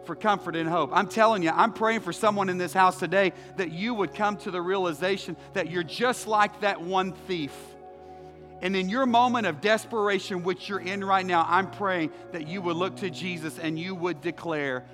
for 0.05 0.15
comfort 0.15 0.57
and 0.57 0.69
hope? 0.69 0.91
I'm 0.93 1.09
telling 1.09 1.43
you, 1.43 1.51
I'm 1.51 1.73
praying 1.73 2.01
for 2.01 2.13
someone 2.13 2.49
in 2.49 2.59
this 2.59 2.73
house 2.73 2.99
today 2.99 3.33
that 3.57 3.73
you 3.73 3.95
would 3.95 4.15
come 4.15 4.37
to 4.39 4.51
the 4.51 4.61
realization 4.61 5.37
that 5.55 5.71
you're 5.71 5.83
just 5.83 6.27
like 6.27 6.61
that 6.61 6.81
one 6.81 7.13
thief. 7.13 7.53
And 8.63 8.77
in 8.77 8.89
your 8.89 9.07
moment 9.07 9.49
of 9.49 9.61
desperation, 9.61 10.45
which 10.45 10.69
you're 10.69 10.79
in 10.79 11.05
right 11.05 11.27
now, 11.27 11.45
I'm 11.49 11.71
praying 11.71 12.13
that 12.31 12.47
you 12.47 12.63
would 12.63 12.77
look 12.77 12.97
to 12.99 13.11
Jesus 13.11 13.59
and 13.59 13.77
you 13.77 13.95
would 13.97 14.21
declare, 14.21 14.85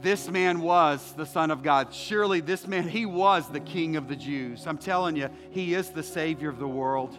This 0.00 0.28
man 0.28 0.60
was 0.60 1.12
the 1.12 1.24
Son 1.24 1.52
of 1.52 1.62
God. 1.62 1.94
Surely 1.94 2.40
this 2.40 2.66
man, 2.66 2.88
he 2.88 3.06
was 3.06 3.48
the 3.48 3.60
King 3.60 3.94
of 3.94 4.08
the 4.08 4.16
Jews. 4.16 4.66
I'm 4.66 4.78
telling 4.78 5.14
you, 5.14 5.30
he 5.50 5.74
is 5.74 5.90
the 5.90 6.02
Savior 6.02 6.48
of 6.48 6.58
the 6.58 6.66
world. 6.66 7.16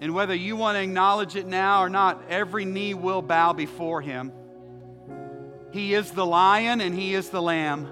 And 0.00 0.14
whether 0.14 0.34
you 0.34 0.56
want 0.56 0.76
to 0.76 0.82
acknowledge 0.82 1.34
it 1.34 1.46
now 1.46 1.82
or 1.82 1.88
not, 1.88 2.22
every 2.28 2.64
knee 2.64 2.94
will 2.94 3.22
bow 3.22 3.52
before 3.52 4.00
him. 4.00 4.32
He 5.70 5.94
is 5.94 6.10
the 6.10 6.26
lion 6.26 6.80
and 6.80 6.94
he 6.94 7.14
is 7.14 7.30
the 7.30 7.42
lamb. 7.42 7.88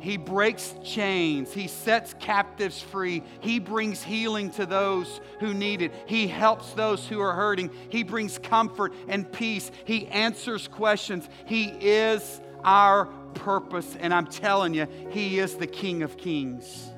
He 0.00 0.16
breaks 0.16 0.74
chains. 0.84 1.52
He 1.52 1.66
sets 1.66 2.14
captives 2.20 2.80
free. 2.80 3.22
He 3.40 3.58
brings 3.58 4.02
healing 4.02 4.50
to 4.52 4.64
those 4.64 5.20
who 5.40 5.52
need 5.52 5.82
it. 5.82 5.92
He 6.06 6.28
helps 6.28 6.72
those 6.72 7.06
who 7.06 7.20
are 7.20 7.34
hurting. 7.34 7.70
He 7.88 8.04
brings 8.04 8.38
comfort 8.38 8.94
and 9.08 9.30
peace. 9.30 9.70
He 9.84 10.06
answers 10.06 10.68
questions. 10.68 11.28
He 11.46 11.64
is 11.80 12.40
our 12.62 13.06
purpose. 13.34 13.96
And 13.98 14.14
I'm 14.14 14.26
telling 14.26 14.72
you, 14.72 14.86
He 15.10 15.40
is 15.40 15.56
the 15.56 15.66
King 15.66 16.02
of 16.02 16.16
Kings. 16.16 16.90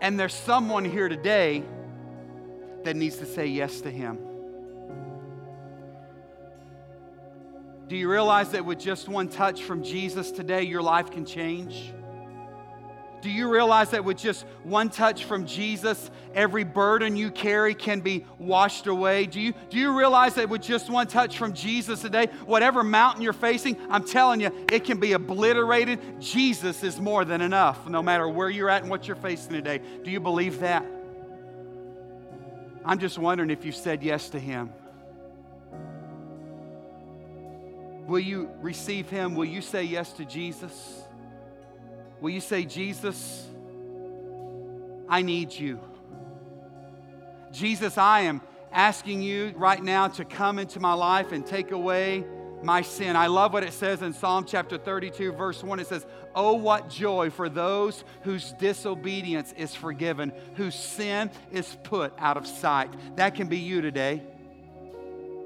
And 0.00 0.18
there's 0.20 0.34
someone 0.34 0.84
here 0.84 1.08
today 1.08 1.64
that 2.84 2.94
needs 2.94 3.16
to 3.16 3.26
say 3.26 3.46
yes 3.46 3.80
to 3.80 3.90
Him. 3.90 4.18
Do 7.86 7.96
you 7.96 8.10
realize 8.10 8.50
that 8.50 8.64
with 8.64 8.78
just 8.78 9.08
one 9.08 9.28
touch 9.28 9.62
from 9.62 9.82
Jesus 9.82 10.30
today, 10.30 10.62
your 10.62 10.82
life 10.82 11.10
can 11.10 11.26
change? 11.26 11.92
Do 13.20 13.30
you 13.30 13.50
realize 13.50 13.90
that 13.90 14.04
with 14.04 14.18
just 14.18 14.44
one 14.64 14.90
touch 14.90 15.24
from 15.24 15.46
Jesus, 15.46 16.10
every 16.34 16.62
burden 16.62 17.16
you 17.16 17.30
carry 17.30 17.74
can 17.74 18.00
be 18.00 18.26
washed 18.38 18.86
away? 18.86 19.24
Do 19.24 19.40
you, 19.40 19.54
do 19.70 19.78
you 19.78 19.96
realize 19.96 20.34
that 20.34 20.50
with 20.50 20.60
just 20.60 20.90
one 20.90 21.06
touch 21.06 21.38
from 21.38 21.54
Jesus 21.54 22.02
today, 22.02 22.26
whatever 22.44 22.84
mountain 22.84 23.22
you're 23.22 23.32
facing, 23.32 23.78
I'm 23.88 24.04
telling 24.04 24.40
you, 24.40 24.50
it 24.70 24.84
can 24.84 25.00
be 25.00 25.14
obliterated? 25.14 26.20
Jesus 26.20 26.82
is 26.82 27.00
more 27.00 27.24
than 27.24 27.40
enough, 27.40 27.88
no 27.88 28.02
matter 28.02 28.28
where 28.28 28.50
you're 28.50 28.68
at 28.68 28.82
and 28.82 28.90
what 28.90 29.06
you're 29.08 29.16
facing 29.16 29.52
today. 29.52 29.80
Do 30.02 30.10
you 30.10 30.20
believe 30.20 30.60
that? 30.60 30.84
I'm 32.84 32.98
just 32.98 33.16
wondering 33.16 33.48
if 33.48 33.64
you've 33.64 33.74
said 33.74 34.02
yes 34.02 34.28
to 34.30 34.38
Him. 34.38 34.70
Will 38.06 38.20
you 38.20 38.50
receive 38.60 39.08
Him? 39.08 39.34
Will 39.34 39.44
you 39.44 39.60
say 39.60 39.84
yes 39.84 40.12
to 40.14 40.24
Jesus? 40.24 41.02
Will 42.20 42.30
you 42.30 42.40
say, 42.40 42.64
Jesus, 42.64 43.46
I 45.08 45.22
need 45.22 45.52
you? 45.52 45.80
Jesus, 47.52 47.98
I 47.98 48.22
am 48.22 48.40
asking 48.72 49.22
you 49.22 49.52
right 49.56 49.82
now 49.82 50.08
to 50.08 50.24
come 50.24 50.58
into 50.58 50.80
my 50.80 50.92
life 50.92 51.32
and 51.32 51.46
take 51.46 51.70
away 51.70 52.24
my 52.62 52.82
sin. 52.82 53.14
I 53.14 53.26
love 53.28 53.52
what 53.52 53.62
it 53.62 53.72
says 53.72 54.02
in 54.02 54.12
Psalm 54.12 54.44
chapter 54.44 54.78
32, 54.78 55.32
verse 55.32 55.62
1. 55.62 55.80
It 55.80 55.86
says, 55.86 56.06
Oh, 56.34 56.54
what 56.54 56.88
joy 56.88 57.30
for 57.30 57.48
those 57.48 58.04
whose 58.22 58.52
disobedience 58.54 59.52
is 59.56 59.74
forgiven, 59.74 60.32
whose 60.56 60.74
sin 60.74 61.30
is 61.52 61.76
put 61.84 62.12
out 62.18 62.36
of 62.36 62.46
sight. 62.46 62.90
That 63.16 63.34
can 63.34 63.46
be 63.46 63.58
you 63.58 63.80
today. 63.80 64.22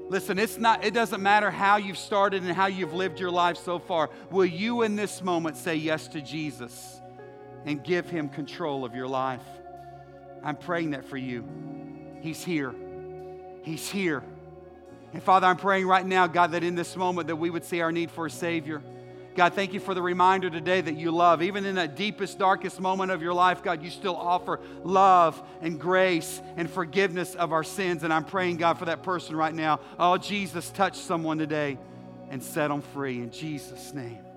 Listen, 0.09 0.39
it's 0.39 0.57
not, 0.57 0.83
it 0.83 0.93
doesn't 0.93 1.21
matter 1.21 1.51
how 1.51 1.77
you've 1.77 1.97
started 1.97 2.41
and 2.41 2.51
how 2.51 2.65
you've 2.65 2.93
lived 2.93 3.19
your 3.19 3.29
life 3.29 3.57
so 3.57 3.77
far. 3.77 4.09
Will 4.31 4.45
you 4.45 4.81
in 4.81 4.95
this 4.95 5.21
moment 5.21 5.55
say 5.55 5.75
yes 5.75 6.07
to 6.09 6.21
Jesus 6.21 6.99
and 7.65 7.83
give 7.83 8.09
him 8.09 8.27
control 8.27 8.83
of 8.83 8.95
your 8.95 9.07
life? 9.07 9.43
I'm 10.43 10.55
praying 10.55 10.91
that 10.91 11.05
for 11.05 11.17
you. 11.17 11.45
He's 12.21 12.43
here. 12.43 12.73
He's 13.63 13.87
here. 13.87 14.23
And 15.13 15.21
Father, 15.21 15.45
I'm 15.45 15.57
praying 15.57 15.85
right 15.85 16.05
now, 16.05 16.25
God, 16.25 16.53
that 16.53 16.63
in 16.63 16.73
this 16.73 16.95
moment 16.95 17.27
that 17.27 17.35
we 17.35 17.51
would 17.51 17.63
see 17.63 17.81
our 17.81 17.91
need 17.91 18.09
for 18.09 18.25
a 18.25 18.31
Savior. 18.31 18.81
God, 19.35 19.53
thank 19.53 19.73
you 19.73 19.79
for 19.79 19.93
the 19.93 20.01
reminder 20.01 20.49
today 20.49 20.81
that 20.81 20.97
you 20.97 21.11
love. 21.11 21.41
Even 21.41 21.65
in 21.65 21.75
that 21.75 21.95
deepest, 21.95 22.39
darkest 22.39 22.79
moment 22.79 23.11
of 23.11 23.21
your 23.21 23.33
life, 23.33 23.63
God, 23.63 23.83
you 23.83 23.89
still 23.89 24.15
offer 24.15 24.59
love 24.83 25.41
and 25.61 25.79
grace 25.79 26.41
and 26.57 26.69
forgiveness 26.69 27.35
of 27.35 27.53
our 27.53 27.63
sins. 27.63 28.03
And 28.03 28.13
I'm 28.13 28.25
praying, 28.25 28.57
God, 28.57 28.77
for 28.77 28.85
that 28.85 29.03
person 29.03 29.35
right 29.35 29.53
now. 29.53 29.79
Oh, 29.97 30.17
Jesus, 30.17 30.69
touch 30.71 30.97
someone 30.97 31.37
today 31.37 31.77
and 32.29 32.43
set 32.43 32.67
them 32.67 32.81
free 32.81 33.17
in 33.19 33.31
Jesus' 33.31 33.93
name. 33.93 34.28